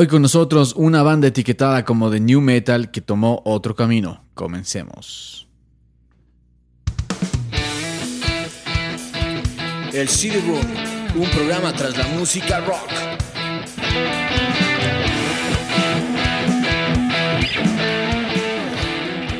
[0.00, 4.22] Hoy con nosotros una banda etiquetada como de New Metal que tomó otro camino.
[4.32, 5.48] Comencemos.
[9.92, 12.88] El CD Room, un programa tras la música rock.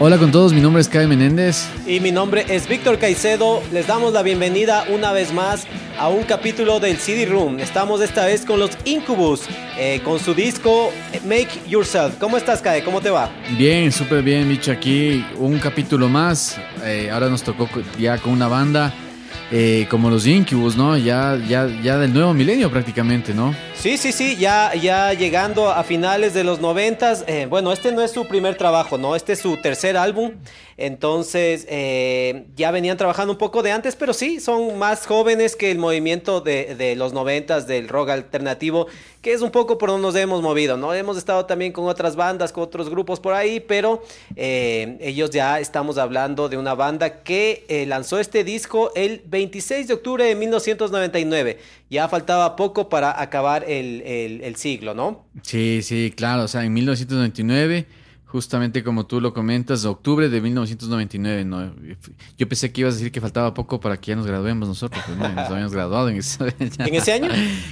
[0.00, 1.66] Hola con todos, mi nombre es Kai Menéndez.
[1.84, 3.60] Y mi nombre es Víctor Caicedo.
[3.72, 5.66] Les damos la bienvenida una vez más
[5.98, 7.58] a un capítulo del CD Room.
[7.58, 9.40] Estamos esta vez con los Incubus,
[9.76, 10.92] eh, con su disco
[11.24, 12.14] Make Yourself.
[12.20, 12.82] ¿Cómo estás, Kai?
[12.82, 13.28] ¿Cómo te va?
[13.58, 14.70] Bien, súper bien, bicho.
[14.70, 16.56] Aquí un capítulo más.
[16.84, 17.68] Eh, ahora nos tocó
[17.98, 18.94] ya con una banda
[19.50, 20.96] eh, como los Incubus, ¿no?
[20.98, 23.54] Ya, ya, ya del nuevo milenio prácticamente, ¿no?
[23.74, 27.24] Sí, sí, sí, ya, ya llegando a finales de los noventas.
[27.28, 29.14] Eh, bueno, este no es su primer trabajo, ¿no?
[29.14, 30.32] Este es su tercer álbum.
[30.76, 35.72] Entonces, eh, ya venían trabajando un poco de antes, pero sí, son más jóvenes que
[35.72, 38.86] el movimiento de, de los noventas del rock alternativo,
[39.20, 40.94] que es un poco por donde nos hemos movido, ¿no?
[40.94, 44.04] Hemos estado también con otras bandas, con otros grupos por ahí, pero
[44.36, 49.94] eh, ellos ya estamos hablando de una banda que lanzó este disco el 26 de
[49.94, 51.58] octubre de 1999.
[51.88, 55.26] Ya faltaba poco para acabar el, el, el siglo, ¿no?
[55.42, 56.42] Sí, sí, claro.
[56.42, 57.86] O sea, en 1999
[58.28, 61.44] justamente como tú lo comentas, octubre de 1999.
[61.44, 61.74] ¿no?
[62.36, 65.02] Yo pensé que ibas a decir que faltaba poco para que ya nos graduemos nosotros,
[65.06, 67.28] pues no, nos habíamos graduado en ese, ¿En ese año.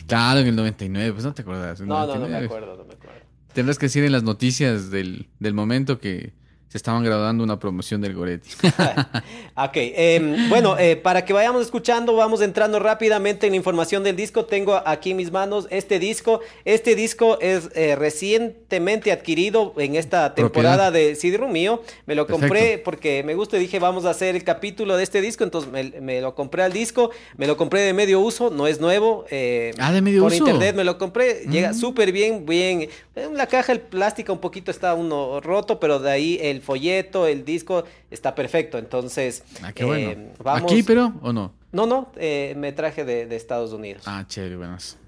[0.06, 1.80] Claro, en el 99, pues no te acuerdas.
[1.80, 3.20] No, no, no me acuerdo, no me acuerdo.
[3.52, 6.32] Tendrás que decir en las noticias del, del momento que
[6.68, 8.50] se estaban graduando una promoción del Goretti.
[9.56, 14.16] ok, eh, bueno, eh, para que vayamos escuchando, vamos entrando rápidamente en la información del
[14.16, 14.46] disco.
[14.46, 16.40] Tengo aquí en mis manos este disco.
[16.64, 21.16] Este disco es eh, recientemente adquirido en esta temporada Propiedad.
[21.22, 21.82] de Room mío.
[22.04, 25.20] Me lo compré porque me gusta y dije, vamos a hacer el capítulo de este
[25.20, 25.44] disco.
[25.44, 27.10] Entonces me, me lo compré al disco.
[27.36, 29.24] Me lo compré de medio uso, no es nuevo.
[29.30, 30.44] eh, ah, de medio por uso.
[30.44, 31.42] Por internet me lo compré.
[31.46, 31.50] Mm.
[31.50, 32.88] Llega súper bien, bien.
[33.14, 37.26] En la caja, el plástico un poquito está uno roto, pero de ahí el folleto,
[37.26, 38.78] el disco está perfecto.
[38.78, 40.10] Entonces, ah, qué bueno.
[40.10, 40.70] Eh, vamos...
[40.70, 41.52] ¿Aquí, pero o no?
[41.72, 44.02] No, no, eh, me traje de, de, Estados Unidos.
[44.06, 44.98] Ah, chévere, buenas.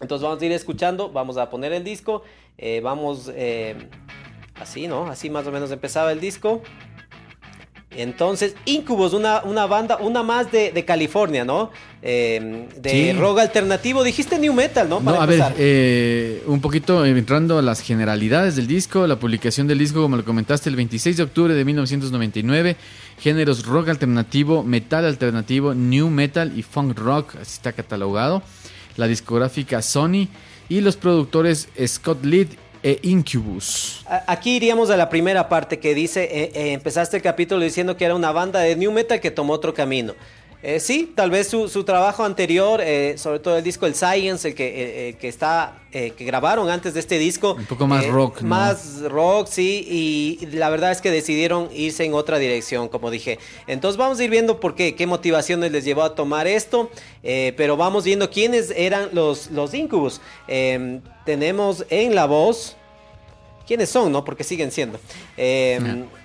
[0.00, 2.22] Entonces vamos a ir escuchando, vamos a poner el disco,
[2.56, 3.30] eh, vamos
[4.60, 5.06] así, ¿no?
[5.06, 6.62] Así más o menos empezaba el disco.
[7.90, 11.70] Entonces, Incubus, una, una banda, una más de, de California, ¿no?
[12.02, 13.12] Eh, de sí.
[13.12, 14.04] rock alternativo.
[14.04, 15.00] Dijiste New Metal, ¿no?
[15.00, 15.52] Para no, a empezar.
[15.52, 19.06] ver, eh, un poquito entrando a las generalidades del disco.
[19.06, 22.76] La publicación del disco, como lo comentaste, el 26 de octubre de 1999.
[23.18, 28.42] Géneros rock alternativo, metal alternativo, new metal y funk rock, así está catalogado.
[28.96, 30.28] La discográfica Sony
[30.68, 32.50] y los productores Scott Litt
[32.88, 34.02] e Incubus.
[34.26, 38.06] Aquí iríamos a la primera parte que dice, eh, eh, empezaste el capítulo diciendo que
[38.06, 40.14] era una banda de new metal que tomó otro camino.
[40.62, 42.80] Eh, sí, tal vez su, su trabajo anterior,
[43.16, 47.18] sobre todo el disco El Science, el que, que está, que grabaron antes de este
[47.18, 47.54] disco.
[47.54, 48.48] Un poco más rock, ¿no?
[48.48, 49.86] Más rock, sí,
[50.40, 53.38] y la verdad es que decidieron irse en otra dirección, como dije.
[53.68, 56.90] Entonces vamos a ir viendo por qué, qué motivaciones les llevó a tomar esto,
[57.22, 60.20] pero vamos viendo quiénes eran los, los Incubus.
[61.24, 62.77] tenemos en la voz,
[63.68, 64.24] quiénes son, ¿no?
[64.24, 64.98] Porque siguen siendo.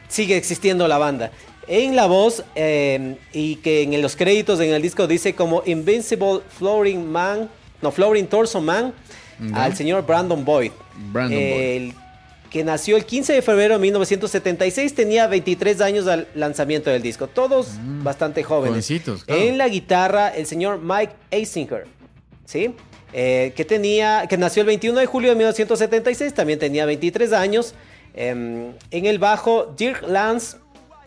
[0.10, 1.32] Sigue existiendo la banda
[1.68, 6.42] en la voz eh, y que en los créditos en el disco dice como Invincible
[6.58, 7.50] Flooring Man,
[7.82, 8.94] no, Flooring Torso Man,
[9.54, 10.72] al señor Brandon Boyd.
[11.12, 11.96] Brandon el, Boyd.
[12.50, 17.28] Que nació el 15 de febrero de 1976, tenía 23 años al lanzamiento del disco.
[17.28, 18.88] Todos mm, bastante jóvenes.
[19.04, 19.20] Claro.
[19.28, 21.88] En la guitarra, el señor Mike Eisinger,
[22.46, 22.76] ¿sí?
[23.14, 27.76] Eh, que, tenía, que nació el 21 de julio de 1976, también tenía 23 años.
[28.16, 30.58] Eh, en el bajo, Dirk Lance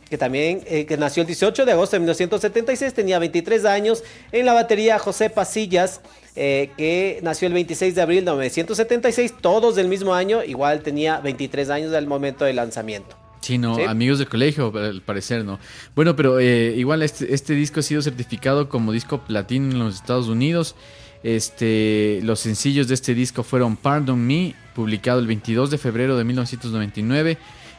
[0.08, 4.05] que también eh, que nació el 18 de agosto de 1976, tenía 23 años.
[4.32, 6.00] En la batería José Pasillas,
[6.37, 11.19] eh, que nació el 26 de abril de 1976, todos del mismo año, igual tenía
[11.20, 13.17] 23 años al momento del lanzamiento.
[13.41, 15.61] Sí, no, amigos de colegio, al parecer, ¿no?
[15.94, 19.97] Bueno, pero eh, igual este, este disco ha sido certificado como disco platino en los
[19.97, 20.75] Estados Unidos.
[21.23, 26.25] Este, los sencillos de este disco fueron Pardon Me, publicado el 22 de febrero de
[26.25, 27.39] 1999,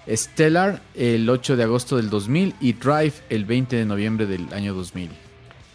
[0.10, 4.74] Stellar el 8 de agosto del 2000 y Drive el 20 de noviembre del año
[4.74, 5.10] 2000.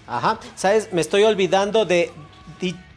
[0.06, 2.11] Ajá, sabes, me estoy olvidando de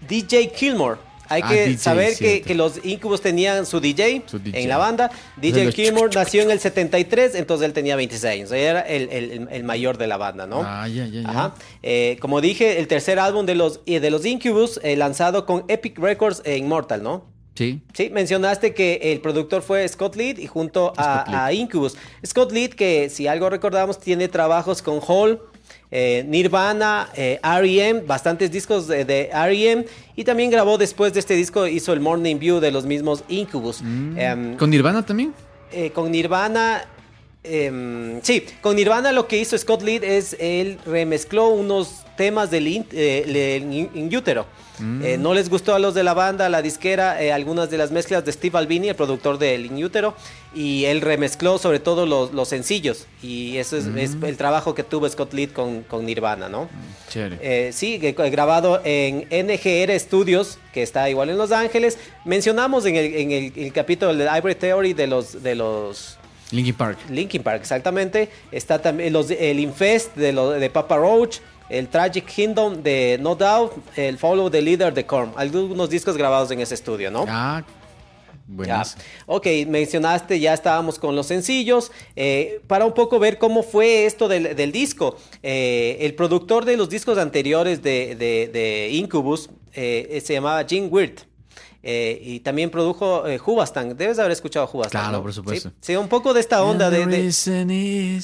[0.07, 0.99] DJ Kilmore.
[1.29, 4.23] Hay ah, que saber que, los Incubus tenían su DJ,
[4.53, 5.11] en la banda.
[5.37, 8.51] DJ Kilmore nació en el 73, entonces él tenía 26 años.
[8.51, 10.61] Era el, mayor de la banda, ¿no?
[10.63, 11.53] Ah, ya, ya, ya.
[11.81, 15.97] Eh, como dije, el tercer álbum de los, de los Incubus, eh, lanzado con Epic
[15.99, 17.25] Records e Immortal, ¿no?
[17.55, 17.81] Sí.
[17.93, 21.95] Sí, mencionaste que el productor fue Scott Lead y junto a, a, Incubus.
[22.25, 25.41] Scott Lead, que si algo recordamos, tiene trabajos con Hall,
[25.91, 29.85] eh, Nirvana, eh, R.E.M., bastantes discos de, de R.E.M.
[30.15, 33.81] Y también grabó después de este disco, hizo el Morning View de los mismos Incubus.
[33.81, 34.17] Mm.
[34.17, 35.33] Em, ¿Con Nirvana también?
[35.71, 36.85] Eh, con Nirvana,
[37.43, 42.67] em, sí, con Nirvana lo que hizo Scott Lead es él remezcló unos temas del
[42.67, 44.45] in, útero.
[45.01, 47.91] Eh, no les gustó a los de la banda, la disquera, eh, algunas de las
[47.91, 50.15] mezclas de Steve Albini, el productor de Inútero,
[50.53, 53.07] y él remezcló sobre todo los, sencillos.
[53.21, 53.87] Y eso es,
[54.21, 56.69] el trabajo que tuvo Scott Lead con, Nirvana, ¿no?
[57.15, 61.97] Eh, sí, grabado en NGR Studios, que está igual en Los Ángeles.
[62.25, 65.41] Mencionamos en el, capítulo de Ivory Theory de los...
[65.41, 66.17] De los
[66.51, 66.99] Linkin Park.
[67.09, 68.29] Linkin Park, exactamente.
[68.51, 71.39] Está también los, el Infest de, de Papa Roach
[71.69, 75.31] el Tragic Kingdom de No Doubt, el Follow the Leader de Korn.
[75.35, 77.25] Algunos discos grabados en ese estudio, ¿no?
[77.27, 77.63] Ah,
[78.47, 78.97] buenas.
[79.25, 81.91] Ok, mencionaste, ya estábamos con los sencillos.
[82.15, 85.17] Eh, para un poco ver cómo fue esto del, disco.
[85.41, 91.21] Eh, el productor de los discos anteriores de, Incubus eh, se llamaba Jim Wirt.
[91.87, 93.95] Eh, y también produjo eh, Hubastan.
[93.95, 95.03] Debes haber escuchado Hubastan.
[95.03, 95.71] Claro, por supuesto.
[95.81, 95.95] ¿Sí?
[95.95, 97.31] un poco de esta onda de.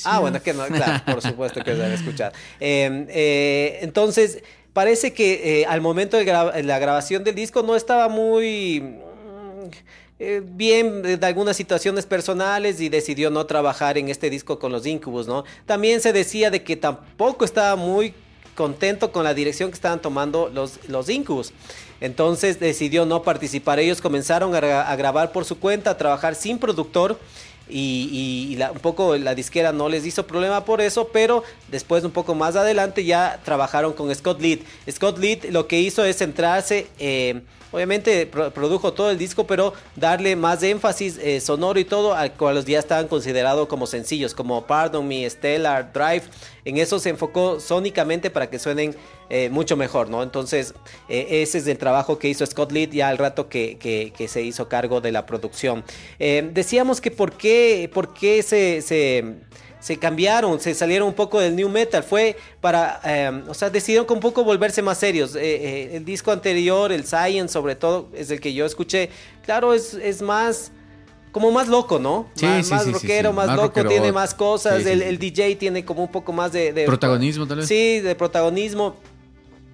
[0.03, 2.33] Ah, bueno, que no, claro, por supuesto que debes escuchar.
[2.59, 4.39] Em, eh, entonces,
[4.73, 11.25] parece que al momento de la grabación del disco no estaba muy mm, bien de
[11.27, 15.43] algunas situaciones personales y decidió no trabajar en este disco con los Incubus, ¿no?
[15.67, 18.15] También se decía de que tampoco estaba muy
[18.55, 21.53] contento con la dirección que estaban tomando los, los Incubus.
[22.01, 23.79] Entonces decidió no participar.
[23.79, 27.17] Ellos comenzaron a, grabar por su cuenta, a trabajar sin productor.
[27.69, 32.35] Y, un poco la disquera no les hizo problema por eso, pero después un poco
[32.35, 34.59] más adelante ya trabajaron con Scott Lead.
[34.91, 40.35] Scott Lead lo que hizo es centrarse eh, Obviamente produjo todo el disco, pero darle
[40.35, 45.07] más énfasis eh, sonoro y todo a cuales ya estaban considerados como sencillos, como Pardon
[45.07, 46.23] Me, Stellar, Drive.
[46.65, 48.95] En eso se enfocó sónicamente para que suenen
[49.29, 50.23] eh, mucho mejor, ¿no?
[50.23, 50.73] Entonces,
[51.09, 54.69] eh, ese es el trabajo que hizo Scott Lead ya al rato que, se hizo
[54.69, 55.83] cargo de la producción.
[56.19, 58.81] decíamos que por qué, por qué se
[59.81, 63.01] se cambiaron, se salieron un poco del new metal, fue para,
[63.47, 65.35] o sea, decidieron un poco volverse más serios.
[65.35, 69.09] Eh, eh, el disco anterior, el Science sobre todo, es el que yo escuché,
[69.43, 70.71] claro, es más,
[71.31, 72.27] como más loco, ¿no?
[72.35, 76.11] Sí, más, sí, más rockero, más, loco, tiene más cosas, el, DJ tiene como un
[76.11, 76.83] poco más de...
[76.85, 77.67] protagonismo tal vez.
[77.67, 78.95] Sí, de protagonismo.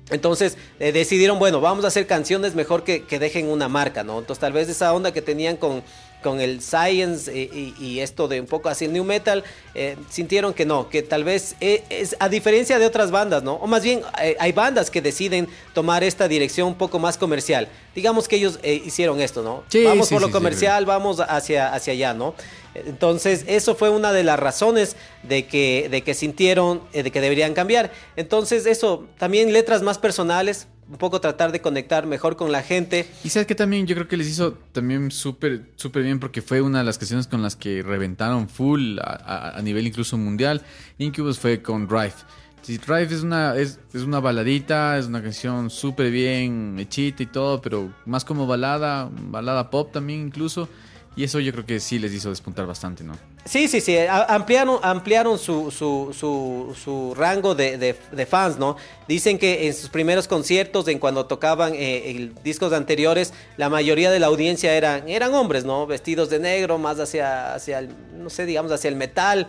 [0.09, 4.19] Entonces eh, decidieron, bueno, vamos a hacer canciones mejor que, que, dejen una marca, ¿no?
[4.19, 5.83] Entonces tal vez esa onda que tenían con,
[6.21, 9.43] con el science y, esto de un poco así el new metal,
[9.73, 13.53] eh, sintieron que no, que tal vez eh, es, a diferencia de otras bandas, ¿no?
[13.55, 17.67] O más bien eh, hay bandas que deciden tomar esta dirección un poco más comercial.
[17.95, 19.63] Digamos que ellos hicieron esto, ¿no?
[19.83, 22.35] vamos por lo comercial, vamos hacia, hacia allá, ¿no?
[22.75, 27.55] Entonces, eso fue una de las razones de que, de que sintieron de que deberían
[27.55, 27.91] cambiar.
[28.15, 33.09] Entonces, eso, también letras más personales, un poco tratar de conectar mejor con la gente.
[33.23, 36.61] Y sabes que también yo creo que les hizo también súper súper bien porque fue
[36.61, 40.61] una de las canciones con las que reventaron full a, nivel incluso mundial.
[40.97, 42.15] Incubus fue con Drive.
[42.67, 47.61] Drive es una, es, es una baladita, es una canción súper bien hechita y todo,
[47.61, 50.67] pero más como balada, balada pop también incluso.
[51.17, 53.17] Y eso yo creo que sí les hizo despuntar bastante, ¿no?
[53.43, 53.97] Sí, sí, sí.
[54.07, 57.97] Ampliaron, ampliaron su, su, su, rango de,
[58.29, 58.77] fans, ¿no?
[59.07, 64.19] Dicen que en sus primeros conciertos, en cuando tocaban eh, discos anteriores, la mayoría de
[64.19, 65.87] la audiencia eran, eran hombres, ¿no?
[65.87, 69.47] Vestidos de negro, más hacia, hacia el, no sé, digamos, hacia el metal.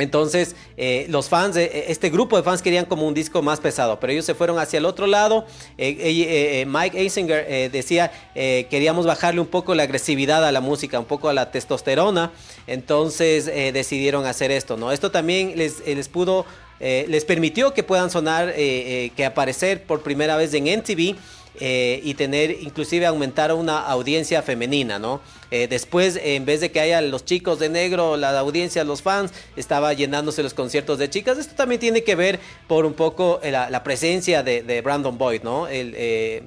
[0.00, 4.00] Entonces, eh, los fans, eh, este grupo de fans querían como un disco más pesado,
[4.00, 5.46] pero ellos se fueron hacia el otro lado.
[5.78, 11.28] Eh, Mike Eisinger decía, queríamos bajarle un poco la agresividad a la música, un poco
[11.28, 12.32] a la testosterona.
[12.66, 14.92] Entonces, decidieron hacer esto, ¿no?
[14.92, 16.46] Esto también les, les pudo,
[16.80, 21.16] les permitió que puedan sonar, que aparecer por primera vez en MTV.
[21.60, 25.20] Eh, y tener, inclusive aumentar una audiencia femenina, ¿no?
[25.50, 29.32] Eh, después, en vez de que haya los chicos de negro, la audiencia, los fans,
[29.56, 31.38] estaba llenándose los conciertos de chicas.
[31.38, 35.18] Esto también tiene que ver por un poco eh, la, la presencia de, de Brandon
[35.18, 35.68] Boyd, ¿no?
[35.68, 36.42] El, eh,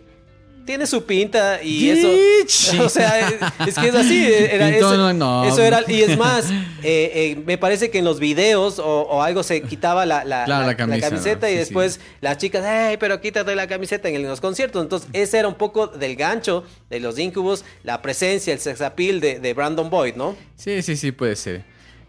[0.65, 2.09] tiene su pinta y eso.
[2.83, 3.29] O sea,
[3.65, 4.25] es que es así.
[4.31, 5.43] Era, eso, no, no.
[5.45, 5.81] eso era.
[5.87, 6.49] Y es más,
[6.83, 10.45] eh, eh, me parece que en los videos o, o algo se quitaba la, la,
[10.45, 14.09] Claro, la- la camisa, camiseta y Sí, después las chicas, ¡ay, pero quítate la camiseta
[14.09, 14.81] en, el- en los conciertos!
[14.83, 19.19] Entonces, ese era un poco del gancho de los Incubus, la presencia, el sex appeal
[19.19, 20.35] de, de Brandon Boyd, ¿no?
[20.55, 21.63] Sí, sí, sí, puede ser.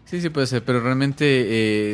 [0.05, 0.63] Sí, sí, puede ser.
[0.63, 1.25] Pero realmente,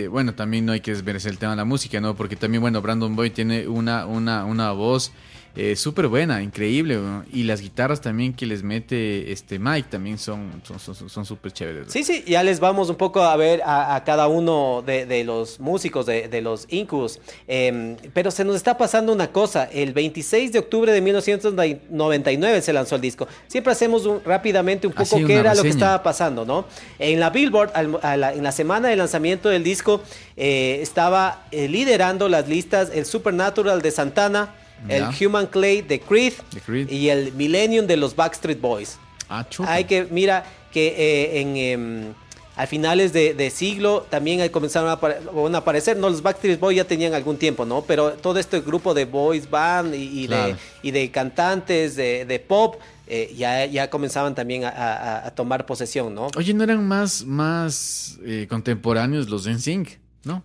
[0.04, 2.16] eh, bueno, también no hay que desmerecer el tema de la música, ¿no?
[2.16, 5.12] Porque también, bueno, Brandon Boyd tiene una, una, una voz
[5.56, 6.96] eh, súper buena, increíble.
[6.96, 7.24] ¿no?
[7.32, 11.52] Y las guitarras también que les mete este Mike también son son son son súper
[11.52, 11.88] chéveres.
[11.88, 11.92] ¿no?
[11.92, 15.24] Sí, sí, ya les vamos un poco a ver a, a cada uno de, de
[15.24, 17.20] los músicos de, de los Incubus.
[17.48, 19.66] Eh, pero se nos está pasando una cosa.
[19.72, 23.28] El 26 de octubre de 1999 se lanzó el disco.
[23.48, 26.66] Siempre hacemos un- rápidamente un poco Así, qué era lo que estaba pasando, ¿no?
[27.00, 30.02] En la Billboard, al- a la- en la semana de lanzamiento del disco,
[30.38, 34.56] eh, estaba eh, liderando las listas el Supernatural de Santana,
[34.90, 35.28] el Ya.
[35.28, 36.34] Human Clay de Creed,
[36.90, 38.98] y el Millennium de los Backstreet Boys.
[39.30, 39.72] Ah, chuta.
[39.74, 42.14] Hay que, mira, que eh, en, em,
[42.58, 45.20] a finales de, de siglo también comenzaron a, apare-
[45.54, 47.82] a aparecer, no, los Backstreet Boys ya tenían algún tiempo, ¿no?
[47.84, 50.48] Pero todo este grupo de boys band y, y Claro.
[50.54, 52.76] de, y de cantantes de, de pop
[53.08, 56.28] eh, ya, ya comenzaban también a, a- a tomar posesión, ¿no?
[56.38, 59.98] Oye, ¿no eran más, más eh, contemporáneos los NSYNC?
[60.24, 60.44] ¿No?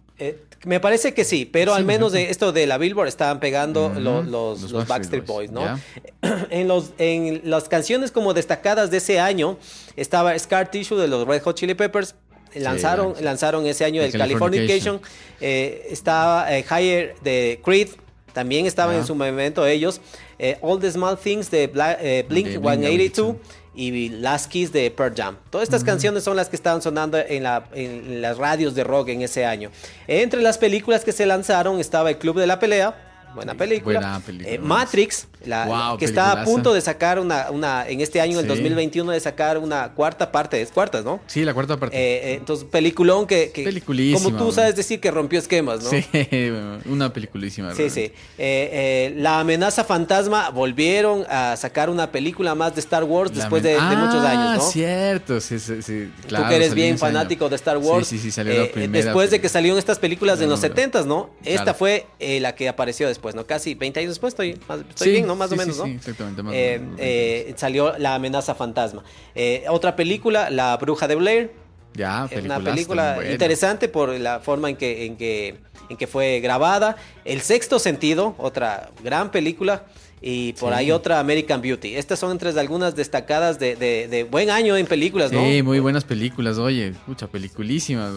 [0.66, 3.88] Me parece que sí, pero Sí, al menos de esto de la Billboard estaban pegando
[3.88, 5.80] los, los los Backstreet Backstreet Boys, Boys,
[6.22, 6.38] ¿no?
[6.50, 9.58] en, los, en las canciones como destacadas de ese año
[9.96, 12.16] estaba Scar Tissue de los Red Hot Chili Peppers.
[12.54, 13.22] Lanzaron, sí.
[13.22, 15.00] lanzaron ese año el Californication.
[15.40, 17.90] Eh, estaba eh, Higher de Creed.
[18.32, 20.00] También estaban en su momento ellos.
[20.38, 21.96] Eh, All the Small Things de Bla-
[22.28, 23.36] Blink 182
[23.76, 25.36] y Last Kiss de Pearl Jam.
[25.50, 29.08] Todas estas canciones son las que estaban sonando en, la- en las radios de rock
[29.10, 29.70] en ese año.
[30.08, 33.05] Entre las películas que se lanzaron estaba El Club de la Pelea.
[33.36, 34.00] Buena película.
[34.00, 34.50] Buena película.
[34.54, 38.38] Eh, Matrix, la, Wow, que está a punto de sacar una, una en este año,
[38.40, 38.48] el Sí.
[38.48, 41.20] 2021, de sacar una cuarta parte, es cuartas, ¿no?
[41.26, 41.96] Sí, la cuarta parte.
[41.96, 45.90] Eh, eh, entonces, peliculón que, que Peliculísima, como tú sabes decir que rompió esquemas, ¿no?
[45.90, 46.04] Sí,
[46.86, 47.74] una peliculísima.
[47.74, 48.00] Sí, sí.
[48.00, 53.42] Eh, eh, la amenaza fantasma volvieron a sacar una película más de Star Wars La
[53.42, 54.70] después de, de muchos Ah, años, ¿no?
[54.70, 58.06] cierto, sí, sí, sí, claro, Tú que eres bien fanático de Star Wars.
[58.08, 59.04] Sí, sí, sí, salió eh, la primera.
[59.04, 60.74] Después de que salieron estas películas en los Número.
[60.74, 61.30] 70 ¿no?
[61.44, 61.78] Esta Claro.
[61.78, 63.46] fue eh, la que apareció después, ¿no?
[63.46, 65.34] Casi 20 años después, estoy, más- estoy Sí, bien, ¿no?
[65.36, 65.88] Más sí, o menos, sí, ¿no?
[65.88, 66.96] exactamente, más o Eh, menos.
[66.98, 69.02] eh, salió La amenaza fantasma.
[69.34, 71.52] Eh, otra película, La bruja de Blair.
[71.94, 75.56] Ya, Es una peliculaza película interesante por la forma en que, en que,
[75.88, 76.96] en que fue grabada.
[77.24, 79.84] El sexto sentido, otra gran película.
[80.20, 80.78] Y por Sí.
[80.78, 81.94] ahí otra American Beauty.
[81.96, 85.40] Estas son entre algunas destacadas de, de- de buen año en películas, ¿no?
[85.44, 88.12] Sí, muy buenas películas, oye, mucha peliculísimas.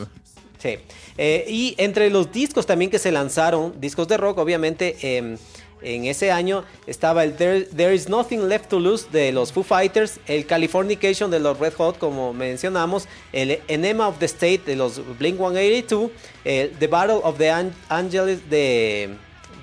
[0.59, 0.77] Sí.
[1.17, 5.37] Eh, y entre los discos también que se lanzaron, discos de rock, obviamente, em,
[5.81, 10.19] en ese año estaba el There, Is Nothing Left to Lose de los Foo Fighters,
[10.27, 14.99] el Californication de los Red Hot, como mencionamos, el Enema of the State de los
[15.17, 16.11] Blink 182,
[16.43, 19.11] el The Battle of the An- Angels de,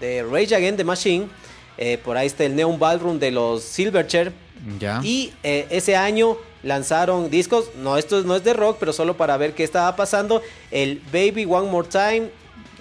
[0.01, 1.29] de Rage Against the Machine,
[1.77, 4.33] eh, por ahí está el Neon Ballroom de los Silverchair,
[4.79, 5.01] Ya.
[5.03, 9.37] y eh, ese año lanzaron discos, no, esto no es de rock, pero solo para
[9.37, 12.31] ver qué estaba pasando, el Baby One More Time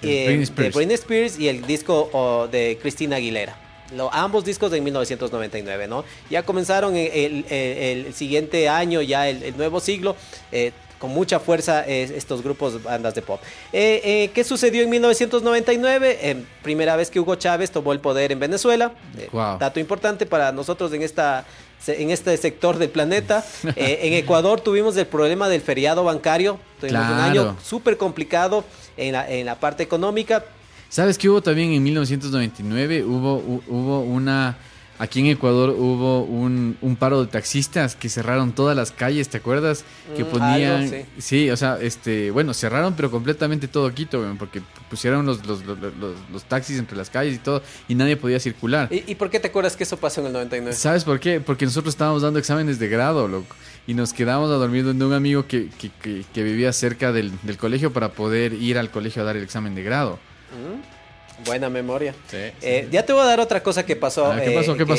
[0.02, 0.74] De eh, Britney de Spears.
[0.74, 3.56] Britney Spears y el disco oh, de Christina Aguilera.
[3.94, 6.04] Lo- ambos discos de 1999, ¿no?
[6.28, 10.16] Ya comenzaron el, el- siguiente año, ya el, el nuevo siglo,
[10.50, 13.40] eh, con mucha fuerza eh, estos grupos, bandas de pop.
[13.72, 16.18] Eh, ¿Qué sucedió en 1999?
[16.22, 18.92] Eh, primera vez que Hugo Chávez tomó el poder en Venezuela.
[19.30, 19.58] Wow.
[19.58, 21.44] Dato importante para nosotros en esta
[21.86, 23.44] en este sector del planeta.
[23.76, 26.58] Eh, en Ecuador tuvimos el problema del feriado bancario.
[26.80, 28.64] Tuvimos un año súper complicado
[28.96, 30.44] en la, en la parte económica.
[30.88, 33.04] ¿Sabes qué hubo también en 1999?
[33.04, 34.56] Hubo, hu- hubo una,
[34.98, 39.36] Aquí en Ecuador hubo un, un paro de taxistas que cerraron todas las calles, ¿te
[39.36, 39.84] acuerdas?
[40.16, 40.72] Que Mm, ponían...
[40.84, 41.04] algo, sí.
[41.18, 41.50] sí.
[41.50, 46.16] o sea, este, bueno, cerraron pero completamente todo Quito, porque pusieron los, los, los, los-
[46.32, 48.88] los taxis entre las calles y todo, y nadie podía circular.
[48.90, 50.74] ¿Y, y por qué te acuerdas que eso pasó en el 99?
[50.74, 51.40] ¿Sabes por qué?
[51.40, 53.54] Porque nosotros estábamos dando exámenes de grado, loco.
[53.86, 57.32] Y nos quedamos a dormir donde un amigo que, que, que- que vivía cerca del,
[57.42, 60.18] del colegio para poder ir al colegio a dar el examen de grado.
[60.52, 60.95] Mm,
[61.44, 62.14] Buena memoria.
[62.30, 64.54] Sí, Eh, ya te voy a dar otra cosa que pasó, Ah, ¿qué eh,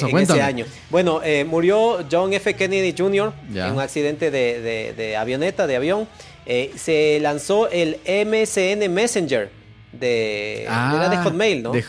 [0.10, 0.66] en ese año.
[0.90, 2.54] Bueno, eh, murió John F.
[2.56, 3.34] Kennedy Jr.
[3.52, 3.68] Ya.
[3.68, 6.08] en un accidente de, de- de avioneta, de avión.
[6.46, 9.50] Eh, se lanzó el MSN Messenger
[9.92, 11.72] de, era de Hotmail, ¿no?
[11.72, 11.84] Ah, De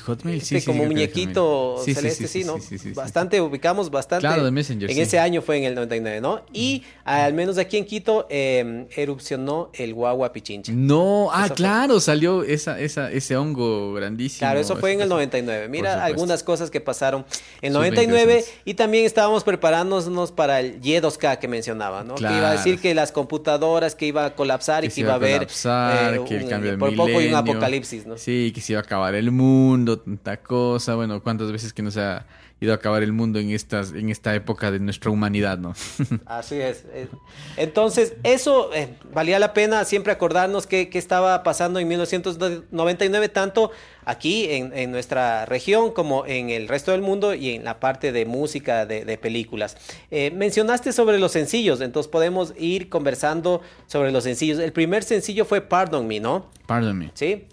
[0.00, 1.76] Hotmail, sí, Este sí, como de muñequito.
[1.84, 2.54] Sí, sí, celeste, sí, sí, ¿no?
[2.58, 2.94] sí, sí, sí, sí.
[2.94, 4.26] bastante, ubicamos bastante.
[4.26, 5.02] Claro, de Messenger, En sí.
[5.02, 6.42] ese año fue en el 99, ¿no?
[6.52, 10.72] Y al menos aquí en Quito eh, erupcionó el Guagua Pichincha.
[10.74, 11.56] No, ah, Eso fue.
[11.56, 14.38] claro, salió esa, esa, ese hongo grandísimo.
[14.40, 15.68] Claro, eso fue en el Eso- 99.
[15.68, 17.24] Mira algunas cosas que pasaron
[17.60, 18.60] en el Súper 99 interesantes.
[18.64, 22.14] y también estábamos preparándonos para el Y2K que mencionaba, ¿no?
[22.14, 22.56] Que iba a Claro.
[22.56, 26.14] decir que las computadoras que iba a colapsar y Que que iba a haber colapsar,
[26.14, 27.38] eh, por poco y un milenio.
[27.38, 28.16] apocalipsis, ¿no?
[28.18, 30.94] Sí, que se iba a acabar el mundo, tanta cosa.
[30.94, 32.26] Bueno, cuántas veces que nos ha
[32.60, 35.74] ido a acabar el mundo en estas, en esta época de nuestra humanidad, ¿no?
[36.26, 36.84] Así es.
[36.92, 37.08] eh.
[37.56, 43.72] Entonces, eso eh, valía la pena siempre acordarnos qué qué estaba pasando en 1999, tanto
[44.04, 48.12] aquí en, en nuestra región como en el resto del mundo y en la parte
[48.12, 49.76] de música, de, de películas.
[50.12, 54.60] Eh, mencionaste sobre los sencillos, entonces podemos ir conversando sobre los sencillos.
[54.60, 56.50] El primer sencillo fue Pardon Me, ¿no?
[56.66, 57.10] Pardon me.
[57.14, 57.46] Sí.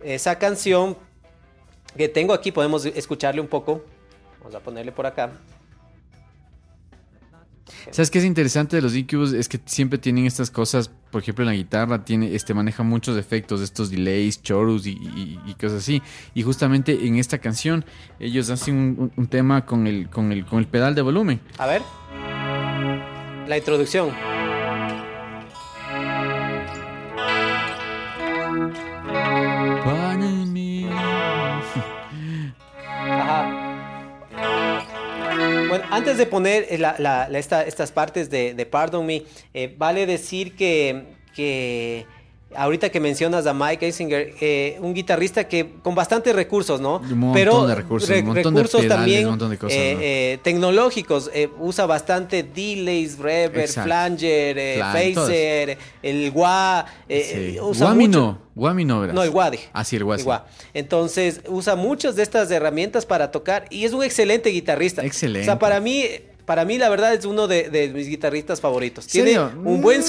[0.00, 0.96] Esa canción
[1.96, 3.84] que tengo aquí, podemos escucharle un poco.
[4.40, 5.32] Vamos a ponerle por acá.
[7.90, 9.32] ¿Sabes qué es interesante de los Incubus?
[9.32, 13.16] Es que siempre tienen estas cosas, por ejemplo en la guitarra tiene, este, maneja muchos
[13.16, 16.02] efectos, estos delays, chorus y, y- y cosas así.
[16.34, 17.84] Y justamente en esta canción
[18.20, 21.40] ellos hacen un, un- tema con el, con, el, con el pedal de volumen.
[21.58, 21.82] A ver.
[23.48, 24.10] La introducción.
[35.96, 36.96] Antes de poner eh, la-
[37.38, 39.22] esta- estas partes de, de Pardon Me,
[39.52, 42.06] eh, vale decir que, que
[42.56, 46.96] ahorita que mencionas a Mike Eisinger, eh, un guitarrista que con bastantes recursos, ¿no?
[46.98, 50.00] Un montón de recursos, un montón de pedales, también un montón de cosas, eh, ¿no?
[50.02, 51.30] eh, tecnológicos.
[51.34, 53.88] eh, usa bastante delays, reverb, Exacto.
[53.88, 56.84] flanger, phaser, el wah.
[57.08, 57.58] Sí.
[57.60, 59.50] usa Guami mucho- no, Guami no, el wah.
[59.72, 60.20] Ah, sí, el sí.
[60.20, 60.44] Igual.
[60.72, 65.04] Entonces, usa muchas de estas herramientas para tocar y es un excelente guitarrista.
[65.04, 65.42] Excelente.
[65.42, 66.04] O sea, para mí,
[66.44, 69.06] para mí la verdad es uno de, de mis guitarristas favoritos.
[69.06, 69.52] Tiene ¿Serio?
[69.64, 70.04] un buen Mm.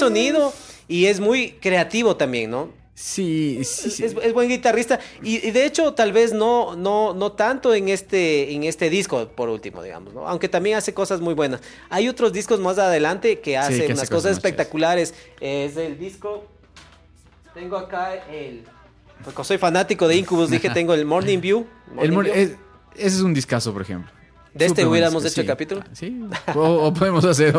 [0.88, 2.70] Y es muy creativo también, ¿no?
[2.98, 4.04] Sí, sí, sí.
[4.04, 7.90] Es, es buen guitarrista y, y de hecho tal vez no, no, no tanto en
[7.90, 10.26] este, en este disco, por último, digamos, ¿no?
[10.26, 11.60] Aunque también hace cosas muy buenas.
[11.90, 15.12] Hay otros discos más adelante que hace que hace unas cosas espectaculares.
[15.40, 16.46] Es el disco...
[17.52, 18.64] Tengo acá el...
[19.24, 21.66] Porque soy fanático de Incubus, dije tengo el Morning View.
[21.88, 22.34] El Morning mor- View.
[22.34, 22.50] es-
[22.96, 24.10] ese es un discazo, por ejemplo.
[24.56, 25.82] ¿De este hubiéramos hecho el capítulo?
[25.84, 26.20] Ah, Sí,
[26.54, 27.54] o, o podemos hacer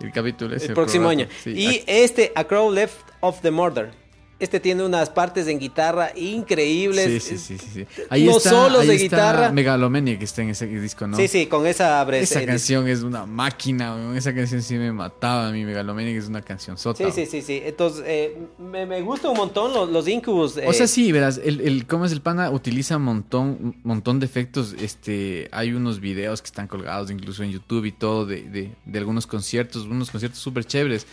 [0.00, 1.26] el capítulo ese el próximo año.
[1.42, 3.90] Sí, y este, A Crow Left of the Murder.
[4.40, 7.22] Este tiene unas partes en guitarra increíbles.
[7.22, 7.86] Sí, sí, sí, sí, sí.
[8.10, 9.52] Ahí Los está, solos ahí de está guitarra.
[9.52, 11.16] Megalomania que está en ese disco, ¿no?
[11.16, 15.48] Sí, sí, con esa abres Esa canción es una máquina, esa canción sí me mataba
[15.48, 17.04] a mí, Megalomania que es una canción sota.
[17.10, 17.62] Sí, sí, sí, sí.
[17.64, 20.56] Entonces, eh, me, me gusta un montón los, los Incubus.
[20.56, 24.18] O eh, sea, sí, verás, el, el cómo es el pana utiliza un montón, montón
[24.18, 24.74] de efectos.
[24.80, 28.98] Este, hay unos videos que están colgados incluso en YouTube y todo de, de, de
[28.98, 31.06] algunos conciertos, unos conciertos súper chéveres.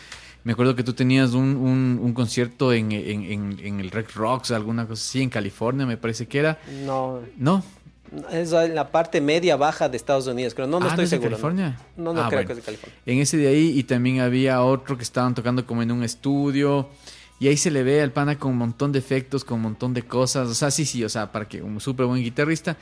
[0.43, 4.15] Me acuerdo que tú tenías un, un, un concierto en, en, en, en el Rec
[4.15, 6.59] Rocks, alguna cosa así, en California, me parece que era.
[6.83, 7.63] No, No.
[8.31, 10.65] es en la parte media baja de Estados Unidos, creo.
[10.67, 11.29] No, no Ah, estoy es de seguro.
[11.31, 11.35] ¿no?
[11.37, 11.79] California?
[11.95, 12.47] No, no, Ah, creo bueno.
[12.47, 12.97] que es de California.
[13.05, 16.89] En ese de ahí y también había otro que estaban tocando como en un estudio
[17.39, 19.93] y ahí se le ve al pana con un montón de efectos, con un montón
[19.93, 22.77] de cosas, o sea, sí, sí, o sea, para que un súper buen guitarrista,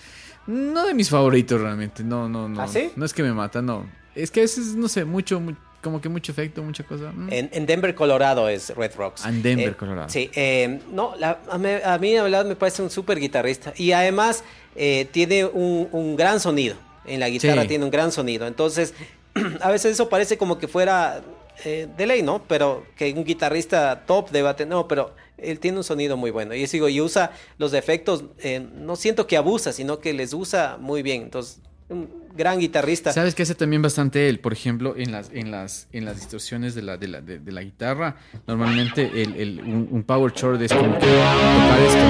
[0.48, 2.90] no de mis favoritos realmente, no, no, no, ¿Ah, sí?
[2.96, 6.02] no es que me mata, no, es que a veces, no sé, mucho, mu- como
[6.02, 7.12] que mucho efecto, mucha cosa.
[7.14, 7.28] mm.
[7.32, 9.24] En, en Denver, Colorado es Red Rocks.
[9.26, 10.10] Ah, en Denver, Eh, Colorado.
[10.10, 13.74] Sí, eh, no, la- a, mí, a mí la verdad me parece un súper guitarrista.
[13.78, 14.44] Y además
[14.76, 16.76] eh, tiene un, un gran sonido.
[17.06, 17.70] En la guitarra Sí.
[17.70, 18.46] tiene un gran sonido.
[18.48, 18.94] Entonces,
[19.62, 21.22] a veces eso parece como que fuera
[21.66, 22.44] eh, de ley, ¿no?
[22.48, 24.70] Pero que un guitarrista top deba tener.
[24.70, 26.54] No, pero él tiene un sonido muy bueno.
[26.54, 28.26] Y sigo, y usa los efectos.
[28.44, 31.24] eh, no siento que abusa, sino que les usa muy bien.
[31.24, 33.12] Entonces, un gran guitarrista.
[33.12, 34.40] ¿Sabes qué hace también bastante él?
[34.40, 37.62] Por ejemplo, en las, en las, en las distorsiones de la, de la, de, la
[37.64, 38.16] guitarra,
[38.48, 42.04] normalmente el, el- un, power chord es como que tocar esto,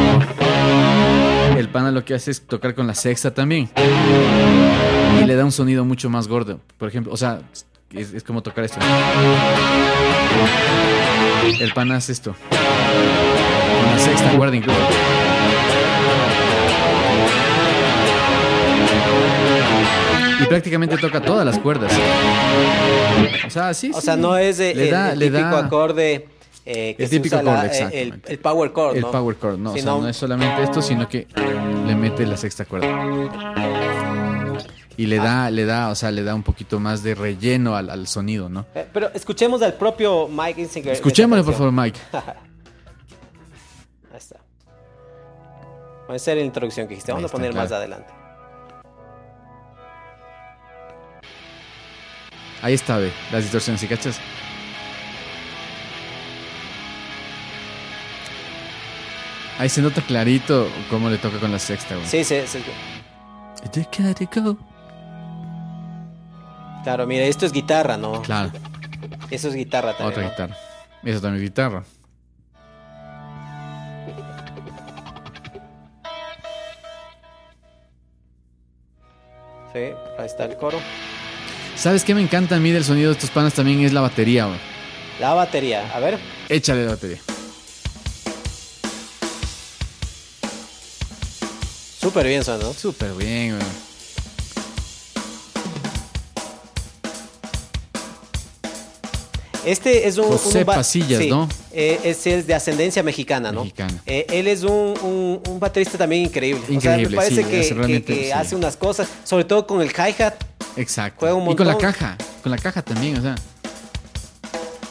[1.54, 1.58] ¿no?
[1.58, 3.70] el pana lo que hace es tocar con la sexta también.
[5.22, 6.60] Y le da un sonido mucho más gordo.
[6.78, 7.42] Por ejemplo, o sea,
[7.94, 8.80] es, es como tocar esto.
[11.60, 12.36] El pana hace esto.
[12.50, 14.80] Con la sexta cuerda incluso.
[20.50, 21.92] Prácticamente toca todas las cuerdas.
[23.46, 24.06] O sea, sí, O sí.
[24.06, 26.28] sea, no es Le el, da- el le típico da- acorde
[26.66, 29.72] eh, que El se típico la- acorde, eh, el, power chord, El power chord, no,
[29.72, 31.28] o sea, no es solamente esto, sino que
[31.88, 32.88] le mete la sexta cuerda.
[34.98, 37.90] Y le da, le da, o sea, le da un poquito más de relleno al,
[37.90, 38.66] al sonido, ¿no?
[38.76, 40.92] Eh, pero escuchemos al propio Mike Insinger.
[40.94, 41.72] Escuchémoslo, esta por favor.
[41.72, 42.00] Mike.
[44.12, 44.36] Ahí está.
[46.10, 47.12] Va a ser la introducción que dijiste.
[47.12, 47.82] Ahí Vamos a está, poner más claro.
[47.84, 48.14] adelante.
[52.62, 54.20] Ahí está, ve, las distorsiones, ¿sí cachas?
[59.58, 62.08] Ahí se nota clarito cómo le toca con la sexta, güey.
[62.08, 62.64] Sí, sí, sí.
[66.84, 68.22] Claro, mira, esto es guitarra, ¿no?
[68.22, 68.52] Claro,
[69.30, 70.10] Eso es guitarra también.
[70.12, 70.30] otra ¿no?
[70.30, 70.58] guitarra.
[71.04, 71.84] Eso también es guitarra.
[79.74, 79.80] Sí,
[80.18, 80.80] ahí está el coro.
[81.80, 83.80] ¿Sabes qué me encanta a mí del sonido de estos panas también?
[83.82, 84.60] Es la batería, güey.
[85.20, 85.90] La batería.
[85.94, 86.18] A ver.
[86.50, 87.20] Échale la batería.
[92.02, 92.74] Súper bien suena, ¿no?
[92.74, 93.68] Súper bien, güey.
[99.66, 100.26] Este es un...
[100.26, 101.48] José un Pasillas, sí, ¿no?
[101.74, 103.62] eh, es de ascendencia mexicana, ¿no?
[103.64, 104.02] Mexicana.
[104.06, 104.72] Eh, él es un,
[105.04, 106.62] un- un baterista también increíble.
[106.64, 108.32] o sea, Increíble, me parece sí, que, hace que- realmente, que sí.
[108.32, 110.34] hace unas cosas, sobre todo con el hi-hat.
[110.78, 111.20] Exacto.
[111.22, 112.18] Juega un y con la caja.
[112.44, 113.36] Con la cacha también, o sea.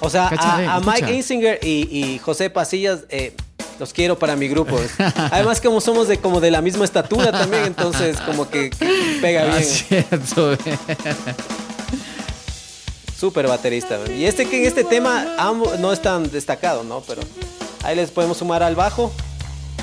[0.01, 0.81] O sea, a.
[0.81, 3.35] Mike Insinger y, y José Pasillas eh,
[3.81, 4.79] los quiero para mi grupo.
[5.31, 8.71] Además, como somos de como de la misma estatura también, entonces como que
[9.21, 9.65] pega Ah, bien.
[9.65, 10.79] cierto, güey.
[13.19, 13.99] Súper baterista.
[14.17, 17.01] Y este que en este tema ambos no es tan destacado, ¿no?
[17.01, 17.23] Pero
[17.83, 19.13] ahí les podemos sumar al bajo.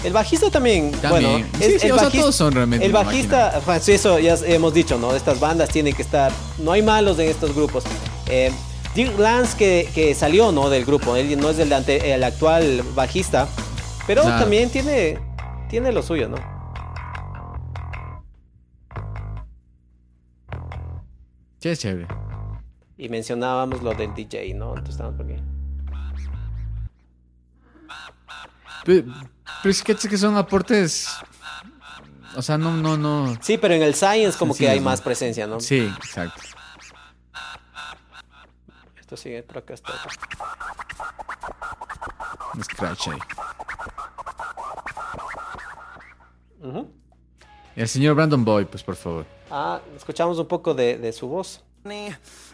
[0.06, 1.32] El bajista también, También.
[1.32, 5.00] bueno, Sí, sí, o sea, todos son realmente El bajista, sí, eso ya hemos dicho,
[5.00, 5.16] ¿no?
[5.16, 7.84] Estas bandas tienen que estar, no hay malos en estos grupos.
[8.28, 8.52] Eh,
[8.94, 10.70] Dirk Lance que, que salió, ¿no?
[10.70, 13.48] Del grupo, él no es el, ante- el actual bajista,
[14.06, 14.40] pero Claro.
[14.42, 15.18] también tiene,
[15.70, 16.38] tiene lo suyo, ¿no?
[21.60, 22.08] Sí, es chévere.
[22.98, 24.70] Y mencionábamos lo del DJ, ¿no?
[24.70, 25.42] Entonces estamos por aquí.
[28.86, 29.04] Pero,
[29.62, 31.08] pero es que es que son aportes.
[32.36, 33.38] O sea, no, no, no.
[33.42, 34.86] Sí, pero en el Science como que hay ¿no?
[34.86, 35.60] más presencia, ¿no?
[35.60, 36.42] Sí, exacto.
[39.00, 39.74] Esto sigue por acá.
[39.74, 39.94] Está.
[42.54, 43.20] Un scratch ahí.
[47.76, 49.26] El señor Brandon Boy, pues por favor.
[49.52, 51.64] Ah, escuchamos un poco de, de su voz.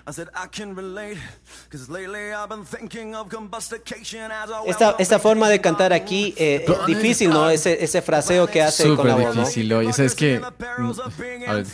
[0.07, 1.17] I said I can relate,
[1.71, 6.33] cause lately I've been thinking of combustication as a Esta, esta forma de cantar aquí,
[6.37, 7.49] eh, es difícil, ¿no?
[7.51, 9.41] Ese, ese fraseo que hace con la Súper voz, ¿no?
[9.43, 9.93] difícil, oye.
[9.93, 10.39] ¿Sabes qué?
[10.39, 10.91] Mm,
[11.47, 11.65] A ver.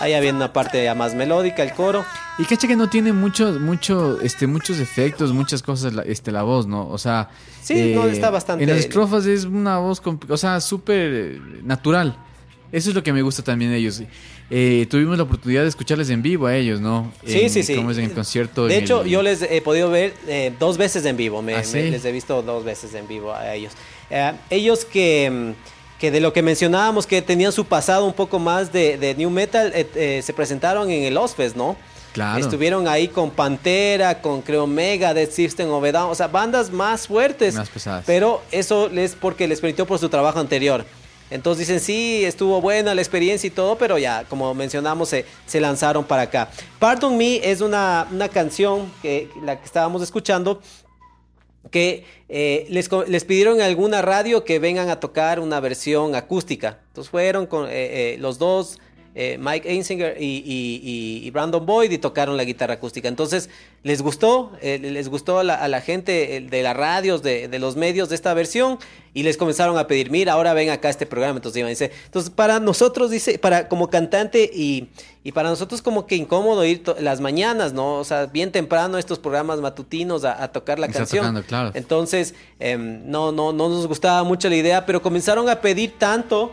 [0.00, 2.04] Ahí había una parte ya más melódica, el coro.
[2.38, 6.42] Y cacha que no tiene mucho, mucho, este, muchos efectos, muchas cosas, la- este, la
[6.42, 6.86] voz, ¿no?
[6.88, 7.28] O sea.
[7.30, 11.40] eh, Sí, no, está bastante- En las estrofas es una voz, o sea, súper eh,
[11.62, 12.16] natural.
[12.72, 14.00] Eso es lo que me gusta también de ellos.
[14.48, 17.12] Eh, tuvimos la oportunidad de escucharles en vivo a ellos, ¿no?
[17.26, 17.74] Sí, En- sí, sí.
[17.74, 18.66] ¿Cómo es en el concierto?
[18.66, 21.42] De en hecho, el- yo les he podido ver eh, dos veces en vivo.
[21.42, 21.90] Me, ¿Ah, me- sí?
[21.90, 23.72] les he visto dos veces en vivo a ellos.
[24.10, 28.38] Eh, ellos que, mm, que de lo que mencionábamos, que tenían su pasado un poco
[28.38, 31.76] más de, de New Metal, eh, eh, se presentaron en el Ozfest, ¿no?
[32.12, 32.40] Claro.
[32.42, 37.54] Estuvieron ahí con Pantera, con creo Mega, Dead System of o sea, bandas más fuertes.
[37.54, 38.04] Más pesadas.
[38.06, 40.84] Pero eso es porque les permitió por su trabajo anterior.
[41.30, 46.04] Entonces dicen, sí, estuvo buena la experiencia y todo, pero ya, como mencionamos, se, lanzaron
[46.04, 46.50] para acá.
[46.78, 50.60] Pardon Me es una, una canción que la que estábamos escuchando
[51.70, 56.78] que eh, les, les pidieron en alguna radio que vengan a tocar una versión acústica.
[56.88, 57.70] Entonces fueron con eh,
[58.14, 58.78] eh, los dos,
[59.14, 63.08] eh, Mike Einsinger y, y- y- y Brandon Boyd, y tocaron la guitarra acústica.
[63.08, 63.50] Entonces
[63.82, 67.48] les gustó, eh, les gustó a la, a la gente eh, de las radios, de,
[67.48, 68.78] de los medios de esta versión,
[69.12, 71.36] y les comenzaron a pedir, mira, ahora ven acá este programa.
[71.38, 74.88] Entonces, iban, dice, entonces para nosotros, dice, para como cantante y,
[75.34, 77.96] para nosotros como que incómodo ir las mañanas, ¿no?
[77.98, 81.22] O sea, bien temprano estos programas matutinos a, a tocar la Está canción.
[81.24, 81.70] tocando, claro.
[81.74, 86.52] Entonces, em, no, no, no nos gustaba mucho la idea, pero comenzaron a pedir tanto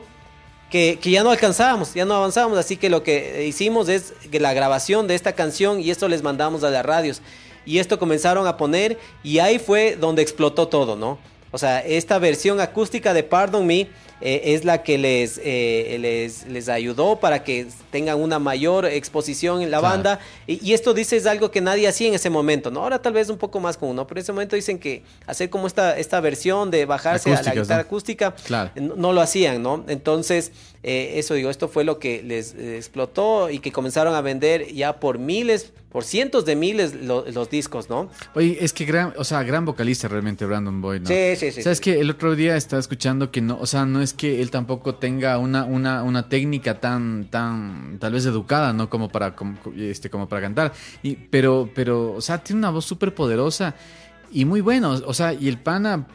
[0.70, 2.58] que, ya no alcanzábamos, ya no avanzábamos.
[2.58, 6.64] Así que lo que hicimos es la grabación de esta canción y esto les mandamos
[6.64, 7.22] a las radios.
[7.66, 11.20] Y esto comenzaron a poner y ahí fue donde explotó todo, ¿no?
[11.52, 13.88] O sea, esta versión acústica de Pardon Me
[14.22, 19.62] eh, es la que les, eh, les, les ayudó para que tengan una mayor exposición
[19.62, 19.94] en la Claro.
[19.96, 20.20] banda.
[20.48, 22.82] Y, y esto dice es algo que nadie hacía en ese momento, ¿no?
[22.84, 24.08] Ahora tal vez un poco más común, ¿no?
[24.08, 27.54] Pero en ese momento dicen que hacer como esta, esta versión de bajarse a la
[27.54, 27.82] guitarra ¿no?
[27.82, 28.72] acústica, Claro.
[28.76, 29.84] no, no lo hacían, ¿no?
[29.88, 30.52] Entonces,
[30.84, 34.74] eh, eso digo, esto fue lo que les eh, explotó y que comenzaron a vender
[34.74, 38.10] ya por miles, por cientos de miles lo- los discos, ¿no?
[38.36, 41.08] Oye, es que gran, o sea, gran vocalista realmente Brandon Boyd, ¿no?
[41.08, 41.84] Sí, sí, sí, Sabes sí.
[41.86, 44.96] que el otro día estaba escuchando que no, o sea, no es que él tampoco
[44.96, 48.90] tenga una, una, una técnica tan, tan, tal vez educada, ¿no?
[48.90, 50.74] Como para, como, este, como para cantar.
[51.04, 53.76] Y, pero, pero, o sea, tiene una voz súper poderosa
[54.32, 54.92] y muy bueno.
[55.06, 56.08] O sea, y el pana,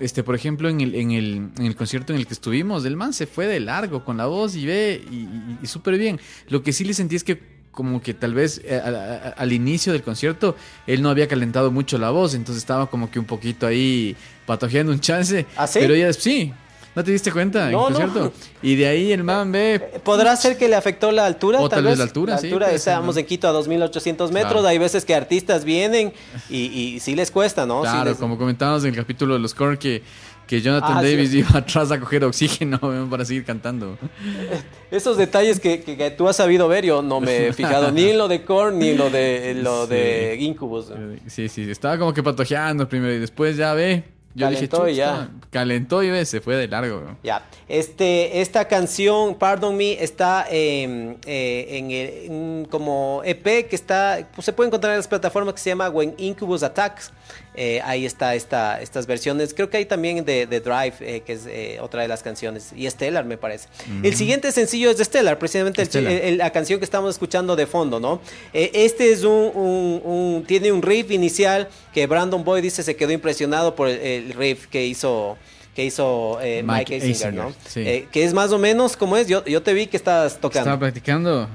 [0.00, 2.96] este, por ejemplo, en el, en el, en el concierto en el que estuvimos, el
[2.96, 6.18] man se fue de largo con la voz y ve, y, y- y súper bien.
[6.48, 9.28] Lo que sí le sentí es que como que tal vez eh, a- a- a-
[9.30, 13.18] al inicio del concierto él no había calentado mucho la voz, entonces estaba como que
[13.18, 15.46] un poquito ahí patojeando un chance.
[15.56, 15.78] ¿Ah, sí?
[15.80, 16.52] Pero ya sí,
[16.94, 17.96] ¿no te diste cuenta en No, no.
[17.96, 18.32] concierto?
[18.62, 19.80] Y de ahí el man ve...
[20.04, 21.60] ¿Podrá ser que le afectó la altura?
[21.60, 24.52] O tal vez la altura, sí, puede ser, estábamos en Quito a 2800 metros.
[24.52, 24.68] Claro.
[24.68, 26.12] Hay veces que artistas vienen
[26.50, 27.82] y, y sí les cuesta, ¿no?
[27.84, 30.02] Sí Claro, les- como comentábamos en el capítulo de los Korn que,
[30.46, 31.10] que Jonathan Ah, sí.
[31.10, 32.78] Davis iba atrás a coger oxígeno
[33.10, 33.96] para seguir cantando.
[34.90, 38.10] Esos detalles que, que- que tú has sabido ver, yo no me he fijado ni
[38.10, 39.94] en lo de Korn ni en lo de, en lo Sí.
[39.94, 40.86] de Incubus.
[41.26, 44.04] Sí, sí, estaba como que patojeando primero y después ya ve.
[44.34, 45.28] Yo Calentó dije, y ya.
[45.50, 47.16] Calentó y se fue de largo.
[47.22, 53.76] Ya, este, esta canción, Pardon Me, está eh, eh, en, el- en como EP que
[53.76, 57.12] está, pues, se puede encontrar en las plataformas que se llama When Incubus Attacks.
[57.54, 59.52] Eh, ahí está esta, estas versiones.
[59.54, 62.72] Creo que hay también de, de Drive, eh, que es eh, otra de las canciones.
[62.74, 63.68] Y Stellar, me parece.
[64.02, 66.12] El siguiente sencillo es de Stellar, precisamente Stellar.
[66.12, 68.20] el- la canción que estamos escuchando de fondo, ¿no?
[68.52, 73.12] Este es un, un- un- tiene un riff inicial que Brandon Boyd dice se quedó
[73.12, 75.36] impresionado por el, el riff que hizo
[75.74, 77.54] que hizo eh, Mike, Mike Asinger, ¿no?
[77.66, 77.80] Sí.
[77.80, 79.26] Eh, que es más o menos como es.
[79.26, 80.60] Yo, yo te vi que estabas tocando.
[80.68, 81.48] Estaba practicando.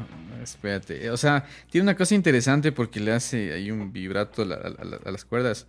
[0.56, 1.10] Espérate.
[1.10, 5.26] O sea, tiene una cosa interesante porque le hace ahí un vibrato a, a las
[5.26, 5.68] cuerdas.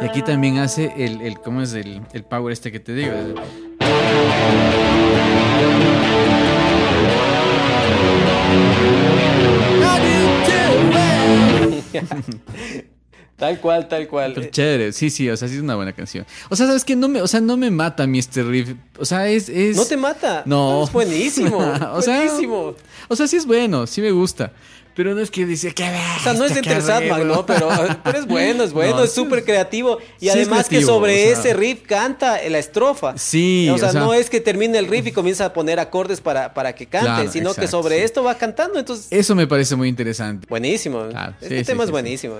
[0.00, 3.12] Y aquí también hace el, el ¿cómo es el, el power este que te digo?
[13.38, 14.32] Tal cual, tal cual.
[14.34, 16.26] Pero chévere, sí, sí, o sea, sí es una buena canción.
[16.48, 16.96] O sea, ¿sabes qué?
[16.96, 18.74] No me, o sea, no me mata mi este riff.
[18.98, 19.48] O sea, es...
[19.48, 19.76] es...
[19.76, 20.42] No te mata.
[20.44, 20.82] No.
[20.82, 21.56] Es buenísimo.
[21.92, 22.74] o sea, buenísimo.
[23.06, 24.52] O sea, sí es bueno, sí me gusta.
[24.98, 26.60] Pero no es que dice que O sea, no es de
[27.24, 27.46] ¿no?
[27.46, 27.68] Pero,
[28.02, 29.98] pero es bueno, es bueno, No, es súper creativo.
[30.18, 31.38] Y sí además que sobre o sea.
[31.38, 33.16] ese riff canta la estrofa.
[33.16, 35.78] Sí, O sea, o sea- no es que termine el riff y comienza a poner
[35.78, 38.02] acordes para, para que cante, Claro, sino que sobre sí.
[38.06, 38.76] esto va cantando.
[38.76, 40.48] Entonces, Eso me parece muy interesante.
[40.50, 41.06] buenísimo.
[41.10, 42.34] Claro, este tema es buenísimo.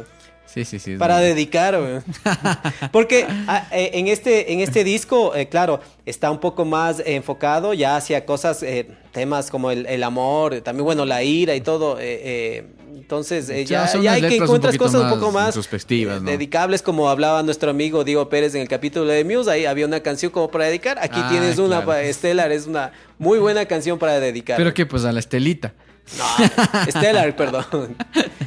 [0.53, 0.97] Sí, sí, sí.
[0.97, 2.01] Para dedicar, güey.
[2.93, 7.75] Porque ah, eh, en, este, en este disco, eh, claro, está un poco más enfocado
[7.75, 11.99] ya hacia cosas, eh, temas como el, el amor, también, bueno, la ira y todo.
[12.01, 12.65] eh, eh,
[12.97, 16.21] entonces, Ya, ya, hay que encuentras cosas un poco más ¿no?
[16.21, 19.51] dedicables, como hablaba nuestro amigo Diego Pérez en el capítulo de Muse.
[19.51, 20.99] Ahí había una canción como para dedicar.
[21.01, 22.13] Aquí Ah, tienes una claro.
[22.13, 24.57] Stellar, es una muy buena canción para dedicar.
[24.57, 25.73] Pero que pues a la estelita.
[26.17, 27.97] No, Stellar, perdón.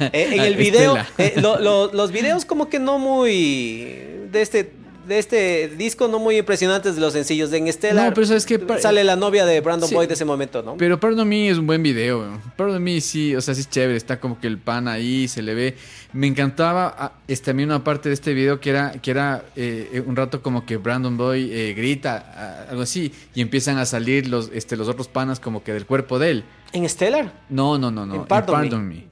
[0.00, 1.08] Eh, en Ah, el video, Estela.
[1.18, 3.84] eh, lo- lo- los videos como que no muy
[4.32, 4.72] de este
[5.06, 7.52] de este disco no muy impresionantes de los sencillos.
[7.52, 8.46] En Stellar No, pero ¿sabes?
[8.68, 9.94] Pa- sale la novia de Brandon Sí.
[9.96, 10.76] Boyd de ese momento, ¿no?
[10.76, 12.40] Pero Pardon Me es un buen video.
[12.56, 13.96] Pardon Me sí, o sea, sí es chévere.
[13.96, 15.76] Está como que el pan ahí, se le ve.
[16.12, 20.04] Me encantaba ah, este, también una parte de este video que era, que era eh,
[20.06, 24.28] un rato como que Brandon Boy eh, grita, ah, algo así, y empiezan a salir
[24.28, 26.44] los, este, los otros panas como que del cuerpo de él.
[26.72, 28.14] En Stellar, No, no, no, no.
[28.14, 28.94] En en Pardon Me.
[28.94, 29.06] Me.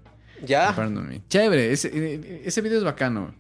[0.47, 0.71] ya.
[0.71, 1.21] En Pardon Me.
[1.29, 3.35] Chévere, ese, eh, ese video es bacano.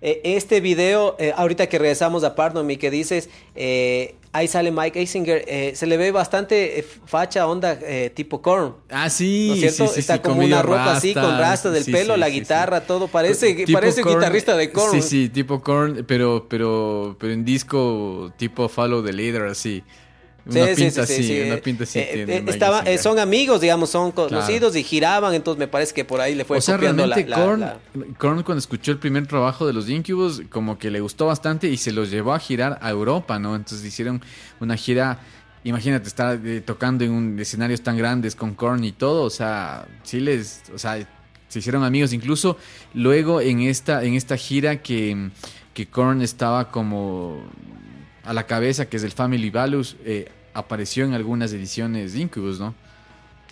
[0.00, 4.70] Eh, este video, eh, ahorita que regresamos a Pardon Me, que dices, eh, ahí sale
[4.70, 8.74] Mike Eisinger, eh, se le ve bastante eh, facha, onda eh, tipo Korn.
[8.90, 9.46] Ah, sí.
[9.48, 9.86] ¿No es cierto?
[9.86, 13.08] sí, sí, Está sí, como una ropa así, con rastas del pelo, la guitarra, todo.
[13.08, 14.92] Parece, parece guitarrista de Korn.
[14.92, 19.82] Sí, sí, tipo Korn, pero, pero, pero en disco tipo Follow the Leader, así.
[20.46, 23.18] Una sí, pinta sí, así, sí, una pinta así eh, tiene eh, estaba- eh, son
[23.18, 26.60] amigos, digamos, son conocidos y giraban, entonces me parece que por ahí le fue o
[26.60, 27.78] sea, copiando realmente la- Korn, la-
[28.18, 31.78] Korn cuando escuchó el primer trabajo de los Incubus, como que le gustó bastante y
[31.78, 33.56] se los llevó a girar a Europa, ¿no?
[33.56, 34.20] Entonces hicieron
[34.60, 35.18] una gira,
[35.64, 39.86] imagínate, estar eh, tocando en un escenarios tan grandes con Korn y todo, o sea,
[40.02, 40.98] sí les, o sea,
[41.48, 42.58] se hicieron amigos, incluso
[42.92, 45.30] luego en esta, en esta gira que,
[45.72, 47.42] que Korn estaba como
[48.24, 52.58] a la cabeza, que es el Family Values, eh, apareció en algunas ediciones de Incubus,
[52.60, 52.74] ¿no?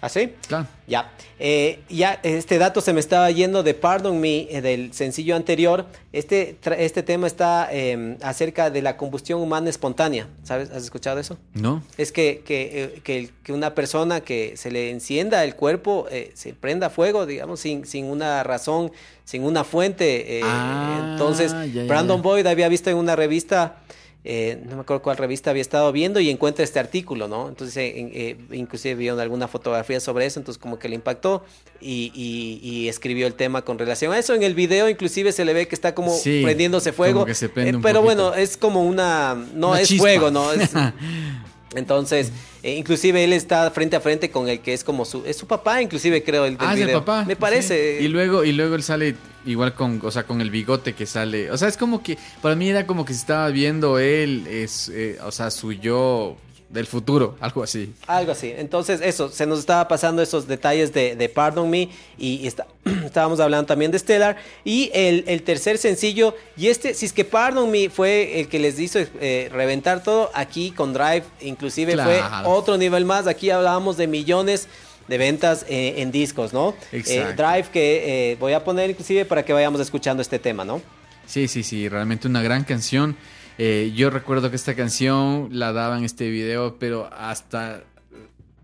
[0.01, 0.33] ¿Así?
[0.49, 0.67] Claro.
[0.89, 1.13] Ya.
[1.39, 5.87] Eh, ya, este dato se me estaba yendo de Pardon Me, eh, del sencillo anterior.
[6.13, 10.27] Este, este tema está eh, acerca de la combustión humana espontánea.
[10.43, 10.71] ¿Sabes?
[10.71, 11.39] ¿Has escuchado eso?
[11.55, 11.85] ¿No?
[11.99, 16.33] Es que, que, eh, que que una persona que se le encienda el cuerpo, eh,
[16.35, 18.91] se prenda fuego, digamos, sin, sin una razón,
[19.25, 20.39] sin una fuente.
[20.39, 22.23] eh, Ah, entonces, ya, ya, Brandon ya.
[22.23, 23.77] Boyd había visto en una revista,
[24.25, 27.49] eh, no me acuerdo cuál revista había estado viendo y encuentra este artículo, ¿no?
[27.49, 31.45] Entonces, eh, eh, inclusive vio alguna fotografía sobre eso, entonces como que le impactó
[31.81, 34.35] y, y- y escribió el tema con relación a eso.
[34.35, 37.35] En el video inclusive se le ve que está como Sí, prendiéndose fuego, como que
[37.35, 38.03] se eh, pero poquito.
[38.03, 40.03] bueno, es como una, no Una es chispa.
[40.05, 40.53] fuego, ¿no?
[40.53, 40.71] Es,
[41.75, 42.33] entonces,
[42.63, 45.47] eh, inclusive él está frente a frente con el que es como su, es su
[45.47, 47.25] papá, inclusive creo el del Ah, es el papá.
[47.25, 47.99] Me parece.
[47.99, 48.05] sí.
[48.05, 49.15] Y luego, y luego él sale
[49.47, 51.51] igual con, o sea, con el bigote que sale.
[51.51, 54.91] O sea, es como que, para mí era como que se estaba viendo él, es,
[54.95, 56.37] eh, o sea, su yo
[56.73, 57.93] del futuro, algo así.
[58.07, 58.53] Algo así.
[58.57, 62.67] Entonces, eso, se nos estaba pasando esos detalles de, de Pardon Me y, y está-
[63.05, 64.37] estábamos hablando también de Stellar.
[64.65, 68.59] Y el, el tercer sencillo, y este, si es que Pardon Me fue el que
[68.59, 73.27] les hizo eh, reventar todo, aquí con Drive inclusive fue otro nivel más.
[73.27, 74.67] Aquí hablábamos de millones
[75.09, 76.75] de ventas eh, en discos, ¿no?
[76.91, 77.43] Eh, Exacto.
[77.43, 80.81] Drive que eh, voy a poner inclusive para que vayamos escuchando este tema, ¿no?
[81.27, 83.17] Sí, sí, sí, realmente una gran canción.
[83.59, 87.83] Eh, yo recuerdo que esta canción la daban en este video, pero hasta,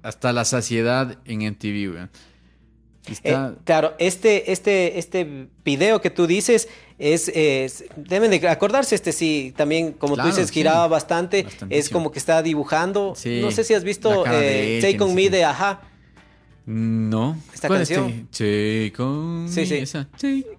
[0.02, 2.10] hasta la saciedad en MTV, weón.
[3.24, 9.12] Eh, claro, este, este, este video que tú dices es, es- deben de acordarse, este
[9.12, 10.54] sí, también como Claro, tú dices, sí.
[10.54, 15.02] giraba bastante, es como que está dibujando, Sí, no sé si has visto eh, Take
[15.02, 15.80] On Me de Aja,
[16.70, 17.38] no.
[17.54, 18.28] ¿Esta ¿Cuál es canción?
[18.30, 18.92] este?
[19.02, 19.74] On Sí, sí.
[19.76, 20.06] esa.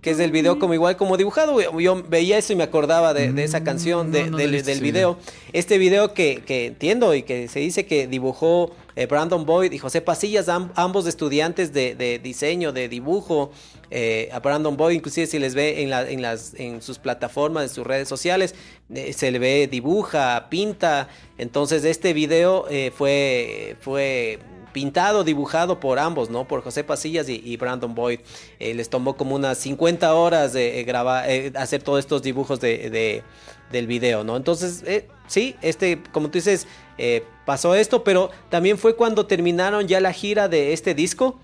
[0.01, 3.31] Que es el video como igual como dibujado, yo- veía eso y me acordaba de,
[3.31, 5.19] de esa Mm, canción, de- no, no lo he del, del video.
[5.53, 9.77] Este video que, que entiendo y que se dice que dibujó eh, Brandon Boyd y
[9.77, 13.51] José Pasillas, am- ambos estudiantes de, de diseño, de dibujo.
[13.91, 17.63] eh, a Brandon Boyd, inclusive si les ve en, la- en, las, en sus plataformas,
[17.63, 18.53] en sus redes sociales,
[18.93, 21.07] eh, se le ve dibuja, pinta.
[21.39, 24.37] Entonces este video fue, fue
[24.73, 26.47] pintado, dibujado por ambos, ¿no?
[26.47, 28.19] Por José Pasillas y, y Brandon Boyd.
[28.60, 32.60] Eh, les tomó como unas 50 horas de eh, grabar, eh, hacer todos estos dibujos
[32.60, 33.23] de, de-
[33.71, 34.36] del video, ¿no?
[34.36, 36.65] Entonces, eh, sí, este, como tú dices,
[36.97, 41.39] eh, pasó esto, pero también fue cuando terminaron ya la gira de este disco.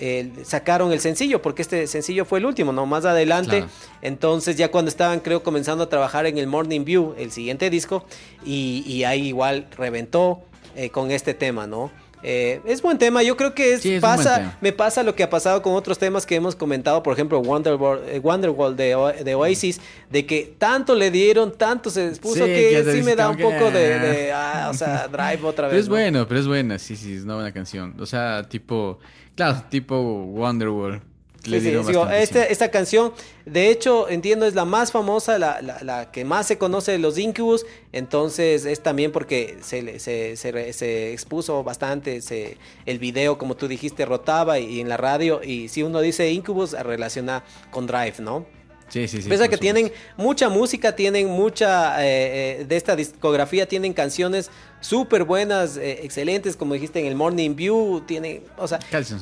[0.00, 2.86] eh, sacaron el sencillo, porque este sencillo fue el último, ¿no?
[2.86, 3.58] Más adelante.
[3.58, 3.68] Claro.
[4.02, 8.04] Entonces, ya cuando estaban, creo, comenzando a trabajar en el Morning View, el siguiente disco,
[8.44, 10.40] y, y ahí igual reventó
[10.76, 11.90] eh, con este tema, ¿no?
[12.22, 15.22] Eh, es buen tema, yo creo que es, Sí, es pasa, me pasa lo que
[15.22, 19.12] ha pasado con otros temas que hemos comentado, por ejemplo, Wonderwall, eh, Wonderwall de, O-
[19.12, 23.28] de Oasis, de que tanto le dieron, tanto se expuso Sí, que, sí me da
[23.30, 24.02] un poco de, "Ah".
[24.02, 25.70] de, ah, o sea, Drive otra vez.
[25.72, 25.94] Pero es ¿no?
[25.94, 27.94] bueno, pero es buena, sí, sí, es una buena canción.
[28.00, 28.98] O sea, tipo,
[29.36, 31.00] claro, tipo Wonderwall.
[31.48, 33.12] Le Sí, sí, digo, este- esta canción,
[33.46, 36.98] de hecho, entiendo, es la más famosa, la, la- la que más se conoce de
[36.98, 42.56] los Incubus, entonces es también porque se, se, se se expuso bastante, se,
[42.86, 46.72] el video, como tú dijiste, rotaba y, en la radio, y si uno dice Incubus,
[46.72, 48.46] relaciona con Drive, ¿no?
[48.88, 49.28] Sí, sí, sí.
[49.28, 49.60] Pese a que supuesto.
[49.60, 56.00] tienen mucha música, tienen mucha eh, eh, de esta discografía, tienen canciones súper buenas, eh,
[56.04, 58.78] excelentes, como dijiste en el Morning View, tienen, o sea,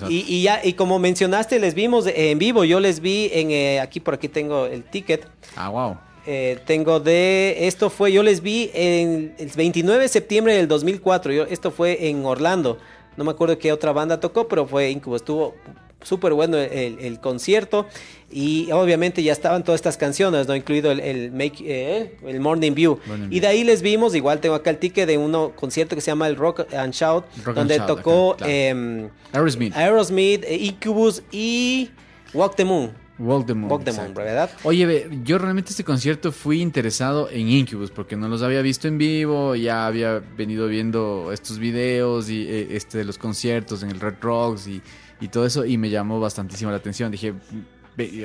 [0.08, 4.00] y, y ya, y como mencionaste, les vimos en vivo, yo les vi en, aquí
[4.00, 5.26] por aquí tengo el ticket,
[5.56, 5.96] Ah, wow.
[6.26, 11.32] eh, tengo de, esto fue, yo les vi en el 29 de septiembre del 2004,
[11.32, 12.78] yo, esto fue en Orlando,
[13.16, 15.54] no me acuerdo qué otra banda tocó, pero fue Incubus, estuvo
[16.02, 17.86] súper bueno el, el concierto
[18.30, 20.54] y obviamente ya estaban todas estas canciones, ¿no?
[20.54, 22.98] Incluido el, el, Make, eh, el Morning View.
[23.06, 26.00] Morning y de ahí les vimos, igual tengo acá el ticket de un concierto que
[26.00, 28.52] se llama el Rock and Shout, Rock and donde Shout, tocó acá, claro.
[28.52, 29.76] em, Aerosmith.
[29.76, 31.90] Aerosmith, eh, Incubus y
[32.34, 33.05] Walk the Moon.
[33.18, 34.14] Moon, exacto.
[34.14, 34.50] ¿verdad?
[34.64, 38.98] Oye, yo realmente este concierto fui interesado en Incubus porque no los había visto en
[38.98, 44.00] vivo, ya había venido viendo estos videos y eh, este de los conciertos en el
[44.00, 44.82] Red Rocks y,
[45.20, 47.10] y todo eso y me llamó bastantísimo la atención.
[47.10, 47.34] Dije,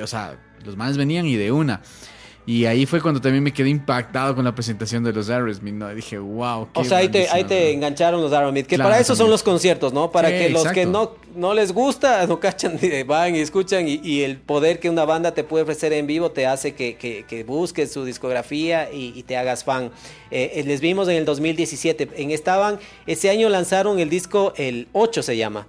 [0.02, 1.80] o sea, los manes venían y de una.
[2.44, 5.92] Y ahí fue cuando también me quedé impactado con la presentación de los Aerosmith, ¿no?
[5.92, 6.66] Y dije, wow.
[6.74, 9.30] O sea, ahí te, ahí te engancharon los Aerosmith, que Claro, para eso son también.
[9.30, 10.10] los conciertos, ¿no?
[10.10, 11.16] Para Sí, que los que exacto.
[11.36, 15.04] no, no les gusta, no cachan, van y escuchan, y, y el poder que una
[15.04, 19.12] banda te puede ofrecer en vivo te hace que, que- que busques su discografía y,
[19.16, 19.92] y te hagas fan.
[20.32, 24.88] Eh, eh, les vimos en el 2017, en estaban, ese año lanzaron el disco, el
[24.92, 25.68] 8 se llama,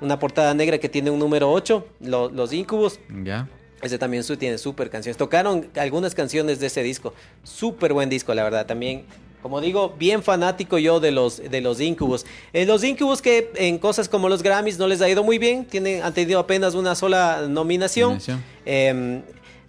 [0.00, 3.48] una portada negra que tiene un número 8, lo- los Incubus, Ya.
[3.82, 5.16] Ese también su, tiene súper canciones.
[5.16, 7.12] Tocaron algunas canciones de ese disco.
[7.42, 8.64] Súper buen disco, la verdad.
[8.64, 9.04] También
[9.42, 12.24] como digo, bien fanático yo de los, de los Incubus.
[12.52, 15.64] Eh, los Incubus que en cosas como los Grammys no les ha ido muy bien,
[15.64, 18.10] tienen, han tenido apenas una sola nominación.
[18.10, 18.44] Nominación.
[18.64, 19.20] Eh,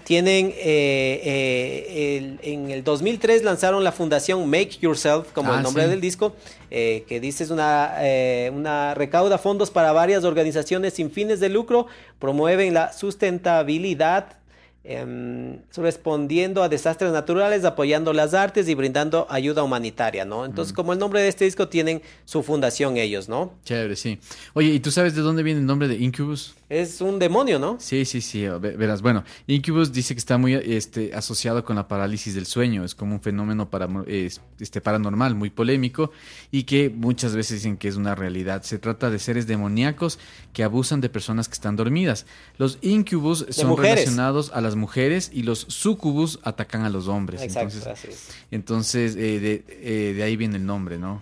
[0.03, 5.63] tienen, eh, eh, el- en el 2003 lanzaron la fundación Make Yourself, como Ah, el
[5.63, 5.89] nombre sí.
[5.89, 6.35] del disco,
[6.71, 11.49] eh, que dice es una, eh, una recauda fondos para varias organizaciones sin fines de
[11.49, 11.87] lucro,
[12.19, 14.37] promueven la sustentabilidad,
[14.85, 20.43] em, respondiendo a desastres naturales, apoyando las artes y brindando ayuda humanitaria, ¿no?
[20.43, 23.53] Entonces, como el nombre de este disco, tienen su fundación ellos, ¿no?
[23.63, 24.19] Chévere, sí.
[24.53, 26.55] Oye, ¿y tú sabes de dónde viene el nombre de Incubus?
[26.81, 27.77] Es un demonio, ¿no?
[27.79, 29.01] Sí, sí, sí, ve- verás.
[29.03, 32.83] Bueno, Incubus dice que está muy este, asociado con la parálisis del sueño.
[32.83, 36.11] Es como un fenómeno para, este, paranormal, muy polémico,
[36.49, 38.63] y que muchas veces dicen que es una realidad.
[38.63, 40.17] Se trata de seres demoníacos
[40.51, 42.25] que abusan de personas que están dormidas.
[42.57, 47.41] Los Incubus son relacionados a las mujeres y los Sucubus atacan a los hombres.
[47.43, 48.29] Exacto, entonces, así es.
[48.49, 51.21] entonces eh, de, eh, de ahí viene el nombre, ¿no?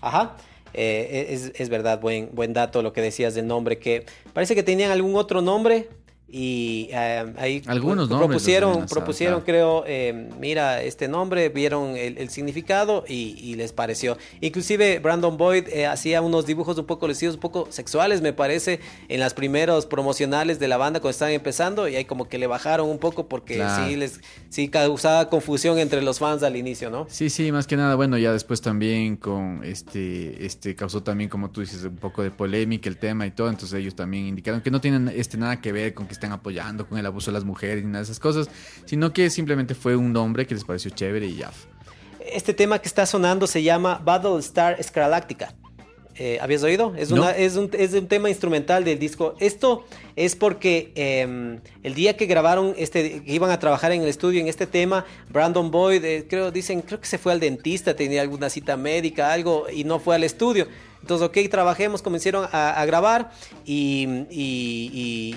[0.00, 0.36] Ajá.
[0.76, 4.62] Eh, es, es verdad, buen, buen dato lo que decías del nombre, que parece que
[4.62, 5.88] tenían algún otro nombre
[6.28, 12.30] y eh, ahí Algunos pro- propusieron, propusieron creo, eh, mira este nombre, vieron el, el
[12.30, 14.18] significado y, y les pareció.
[14.40, 18.80] Inclusive Brandon Boyd eh, hacía unos dibujos un poco lesidos, un poco sexuales me parece,
[19.08, 22.48] en las primeros promocionales de la banda cuando estaban empezando y ahí como que le
[22.48, 23.86] bajaron un poco porque Claro.
[23.88, 27.06] sí, les, sí causaba confusión entre los fans al inicio, ¿no?
[27.08, 31.50] Sí, sí, más que nada, bueno, ya después también con este, este causó también, como
[31.50, 34.70] tú dices, un poco de polémica el tema y todo, entonces ellos también indicaron que
[34.72, 37.44] no tienen este nada que ver con que estén apoyando con el abuso de las
[37.44, 38.48] mujeres ni nada de esas cosas,
[38.84, 41.50] sino que simplemente fue un nombre que les pareció chévere y ya.
[42.32, 45.54] Este tema que está sonando se llama Battle Star Scralactica.
[46.18, 46.94] Eh, ¿Habías oído?
[46.96, 47.22] Es, No.
[47.22, 49.34] una, es, un, es un tema instrumental del disco.
[49.38, 49.84] Esto
[50.16, 54.40] es porque eh, el día que grabaron, este, que iban a trabajar en el estudio
[54.40, 58.22] en este tema, Brandon Boyd, eh, creo, dicen, creo que se fue al dentista, tenía
[58.22, 60.66] alguna cita médica, algo, y no fue al estudio.
[61.02, 63.30] Entonces, ok, trabajemos, comenzaron a, a grabar
[63.64, 64.90] y, y-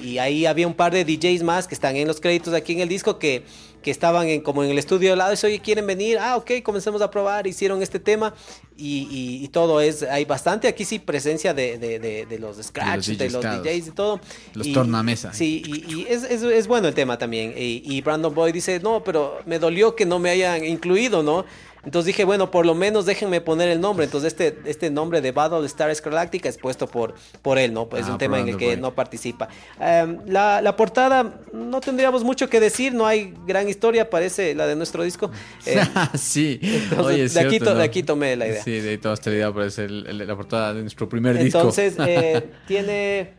[0.03, 2.73] y- y ahí había un par de DJs más que están en los créditos aquí
[2.73, 3.43] en el disco que,
[3.84, 5.34] que estaban en, como en el estudio al lado.
[5.34, 6.17] Y oye, ¿quieren venir?
[6.19, 8.34] Ah, ok, comencemos a probar, hicieron este tema
[8.75, 13.30] y, todo es, hay bastante aquí sí presencia de, de- de- de los scratch, de
[13.30, 13.43] los.
[13.63, 14.19] DJs y todo.
[14.53, 15.34] Los Y- tornamesa.
[15.34, 17.53] Sí, y, y es, es- es bueno el tema también.
[17.57, 21.45] Y, y Brandon Boy dice, no, pero me dolió que no me hayan incluido, ¿no?
[21.82, 24.03] Entonces dije, bueno, por lo menos déjenme poner el nombre.
[24.03, 27.88] Entonces este, este nombre de Battle Star Galactica es puesto por, por él, ¿no?
[27.88, 28.80] Pues es Ah, un tema en el que Boyd.
[28.80, 29.47] no participa.
[29.80, 34.67] Em, la, la portada, no tendríamos mucho que decir, no hay gran historia, parece la
[34.67, 35.32] de nuestro disco.
[35.65, 35.82] Eh,
[36.17, 38.61] sí, entonces, Oye, es de, aquí de aquí tomé la idea.
[38.63, 39.47] Sí, de ahí tomaste la idea,
[39.78, 41.59] el- el- la portada de nuestro primer disco.
[41.59, 43.34] Entonces, eh, tiene.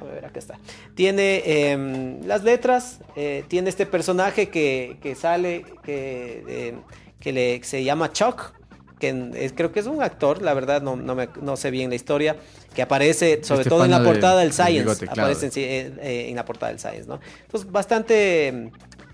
[0.00, 0.58] A ver, acá está.
[0.94, 6.76] Tiene em, las letras, eh, tiene este personaje que, que sale, que, em,
[7.18, 8.52] que le, se llama Chuck,
[8.98, 11.88] que es- creo que es un actor, la verdad no, no, me- no sé bien
[11.90, 12.36] la historia,
[12.74, 15.22] que aparece sobre Este todo en la de- portada del Science, bigote, claro.
[15.22, 17.18] aparece en, en la portada del Science, ¿no?
[17.42, 18.70] Entonces, bastante em,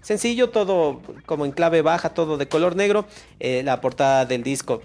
[0.07, 3.07] sencillo, todo como en clave baja, todo de color negro,
[3.41, 4.81] eh, la portada del disco.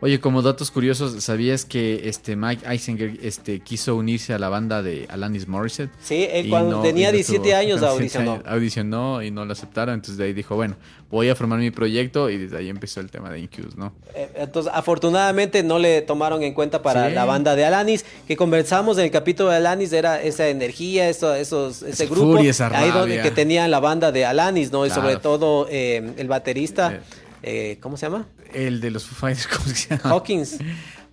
[0.00, 4.82] Oye, como datos curiosos, ¿sabías que este Mike Eisinger este, quiso unirse a la banda
[4.82, 5.90] de Alanis Morissette?
[6.02, 8.50] Sí, él cuando no- tenía no 17 estuvo- años con 17 audicionó.
[8.50, 10.76] Audicionó y no lo aceptaron, entonces de ahí dijo, bueno,
[11.12, 13.92] voy a formar mi proyecto y desde ahí empezó el tema de Incubus, ¿no?
[14.14, 17.14] Eh, Entonces, afortunadamente no le tomaron en cuenta para Sí.
[17.14, 21.34] la banda de Alanis, que conversamos en el capítulo de Alanis, era esa energía, eso,
[21.34, 24.84] esos, ese grupo, furia, esa ahí donde que tenían la banda de Alanis, ¿no?
[24.84, 25.02] Y Claro.
[25.02, 27.00] sobre todo eh, el baterista, Eh.
[27.42, 28.26] eh, ¿cómo se llama?
[28.54, 30.02] El de los Foo Fighters, ¿cómo se llama?
[30.10, 30.56] Hawkins.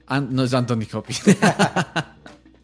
[0.07, 1.21] An- no es Anthony Hopkins.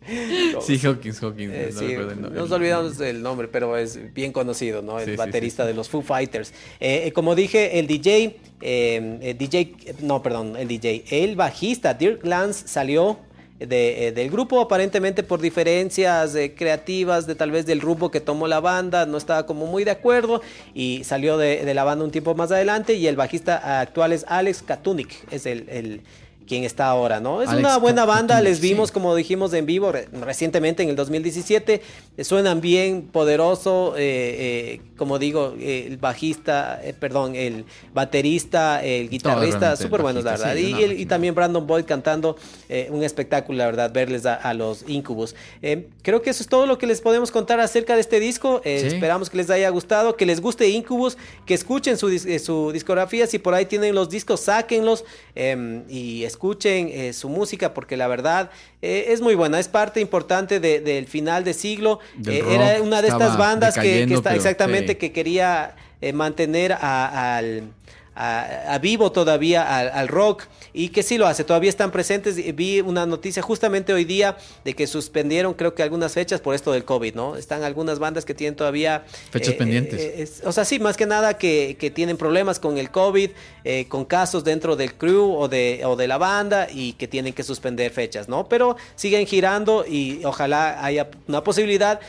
[0.61, 1.53] sí, Hawkins, Hawkins.
[1.53, 2.39] Eh, no sí, recuerdo el nombre.
[2.41, 4.99] nos olvidamos del nombre, pero es bien conocido, ¿no?
[4.99, 6.51] El Sí, baterista sí, de los Foo Fighters.
[6.79, 11.93] Eh, eh, como dije, el DJ, eh, el DJ, no, perdón, el DJ, el bajista
[11.93, 13.17] Dirk Lance salió
[13.59, 18.19] de, eh, del grupo aparentemente por diferencias eh, creativas de tal vez del rumbo que
[18.19, 20.41] tomó la banda, no estaba como muy de acuerdo
[20.73, 24.25] y salió de, de la banda un tiempo más adelante y el bajista actual es
[24.27, 25.69] Alex Katunik, es el...
[25.69, 26.01] el
[26.47, 27.41] quien está ahora, ¿no?
[27.41, 28.93] Es Alex una buena banda, les vimos sí.
[28.93, 31.81] como dijimos en vivo re- recientemente en el 2017,
[32.17, 39.75] eh, suenan bien, poderoso, eh, eh, como digo, el bajista, perdón, el baterista, el guitarrista,
[39.75, 40.53] súper buenos, la verdad.
[40.55, 41.05] sí, y, no, el- y sí.
[41.05, 42.37] también Brandon Boyd cantando
[42.89, 45.35] un espectáculo, la verdad, verles a, a los Incubus.
[46.03, 48.61] Creo que eso es todo lo que les podemos contar acerca de este disco.
[48.63, 48.69] Sí.
[48.71, 53.27] Esperamos que les haya gustado, que les guste Incubus, que escuchen su, dis- su discografía.
[53.27, 55.03] Si por ahí tienen los discos, sáquenlos
[55.35, 58.49] eh, y escuchen eh, su música, porque la verdad
[58.81, 59.57] eh, es muy buena.
[59.59, 61.99] Es parte importante de- del final de siglo.
[62.27, 64.99] Eh, rock, era una de estas bandas que, está exactamente sí.
[64.99, 67.63] que quería eh, mantener a- al
[68.15, 70.43] a- a vivo todavía al, al rock
[70.73, 72.35] y que sí lo hace, todavía están presentes.
[72.55, 76.71] Vi una noticia justamente hoy día de que suspendieron creo que algunas fechas por esto
[76.71, 77.35] del COVID, ¿no?
[77.35, 79.05] Están algunas bandas que tienen todavía...
[79.31, 80.01] Fechas pendientes.
[80.39, 83.29] es- o sea, sí, más que nada que, que tienen problemas con el COVID,
[83.63, 87.33] eh, con casos dentro del crew o de, o de la banda y que tienen
[87.33, 88.47] que suspender fechas, ¿no?
[88.47, 91.99] Pero siguen girando y ojalá haya una posibilidad.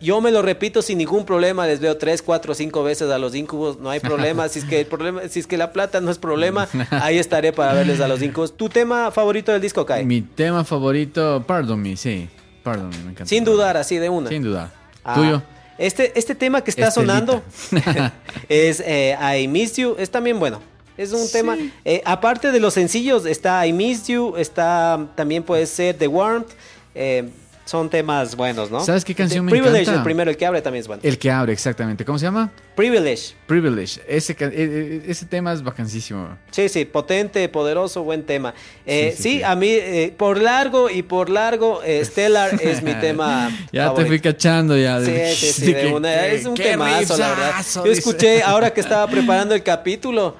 [0.00, 3.34] Yo me lo repito sin ningún problema, les veo tres, cuatro, cinco veces a los
[3.34, 4.48] incubos, no hay problema.
[4.48, 7.52] si es que el problema, si es que la plata no es problema, ahí estaré
[7.52, 8.56] para verles a los incubos.
[8.56, 10.04] ¿Tu tema favorito del disco, Kai?
[10.06, 12.28] Mi tema favorito, Pardon Me, sí.
[12.62, 13.26] Pardon Me, me encanta.
[13.26, 14.28] Sin dudar, así de una.
[14.30, 14.70] Sin dudar.
[15.04, 15.42] Ah, Tuyo.
[15.76, 17.12] Este, este tema que está Estelita.
[17.14, 17.42] sonando
[18.48, 19.96] es eh, I Miss You.
[19.98, 20.60] Es también bueno.
[20.96, 21.56] Es un tema.
[21.84, 24.34] eh, aparte de los sencillos, está I Miss You.
[24.36, 26.48] Está también puede ser The Warmth.
[26.94, 27.28] eh,
[27.70, 28.80] son temas buenos, ¿no?
[28.84, 29.98] ¿Sabes qué canción me Privilege, encanta?
[30.00, 31.02] el primero, el que abre también es bueno.
[31.04, 32.04] El que abre, exactamente.
[32.04, 32.50] ¿Cómo se llama?
[32.74, 33.34] Privilege.
[33.46, 34.00] Privilege.
[34.08, 36.36] Ese, eh, eh, ese tema es vacancísimo.
[36.50, 38.54] Sí, sí, potente, poderoso, buen tema.
[38.84, 39.42] Eh, Sí, sí, sí, sí.
[39.44, 43.50] a mí, eh, por largo y por largo, eh, Stellar es mi tema.
[43.72, 44.02] Ya favorito.
[44.02, 44.98] te fui cachando ya.
[45.04, 47.52] Sí, de- sí, sí, de una- que- es un temazo, la verdad.
[47.84, 50.36] Yo escuché, ahora que estaba preparando el capítulo,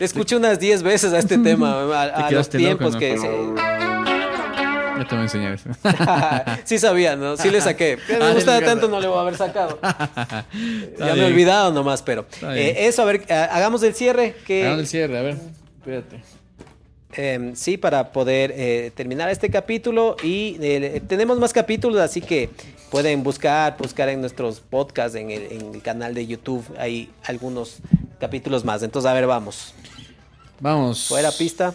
[0.00, 2.98] escuché unas 10 veces a este tema, a, a los loco, tiempos ¿no?
[2.98, 3.16] que...
[5.02, 5.70] Ya te voy a enseñar eso.
[6.64, 7.36] sí sabía, ¿no?
[7.36, 7.98] Sí le saqué.
[8.06, 9.78] Que me Ah, gustaba tanto, no le voy a haber sacado.
[10.98, 12.26] ya me he olvidado nomás, pero...
[12.42, 14.34] Eh, eso, a ver, eh, hagamos el cierre.
[14.46, 15.36] Que, Hagamos el cierre, a ver.
[15.78, 16.22] Espérate.
[17.14, 22.48] Eh, sí, para poder eh, terminar este capítulo y eh, tenemos más capítulos, así que
[22.90, 27.78] pueden buscar, buscar en nuestros podcasts, en el, en el canal de YouTube, hay algunos
[28.18, 28.82] capítulos más.
[28.82, 29.74] Entonces, a ver, vamos.
[30.60, 31.08] Vamos.
[31.08, 31.74] Fuera pista.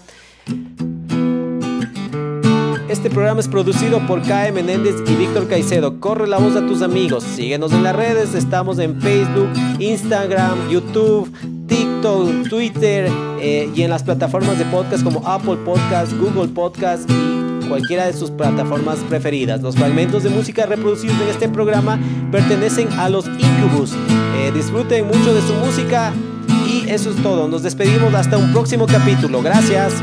[2.97, 4.51] Este programa es producido por K.E.
[4.51, 5.99] Menéndez y Víctor Caicedo.
[5.99, 7.23] Corre la voz a tus amigos.
[7.23, 8.33] Síguenos en las redes.
[8.33, 11.31] Estamos en Facebook, Instagram, YouTube,
[11.67, 13.07] TikTok, Twitter
[13.39, 18.13] eh, y en las plataformas de podcast como Apple Podcast, Google Podcast y cualquiera de
[18.13, 19.61] sus plataformas preferidas.
[19.61, 21.99] Los fragmentos de música reproducidos en este programa
[22.31, 23.93] pertenecen a los Incubus.
[24.37, 26.13] Eh, disfruten mucho de su música
[26.67, 27.47] y eso es todo.
[27.47, 29.43] Nos despedimos hasta un próximo capítulo.
[29.43, 29.93] Gracias.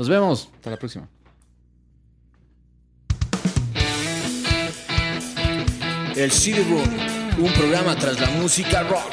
[0.00, 0.48] Nos vemos.
[0.54, 1.06] Hasta la próxima.
[6.16, 6.88] El CD Room,
[7.38, 9.12] un programa tras la música rock.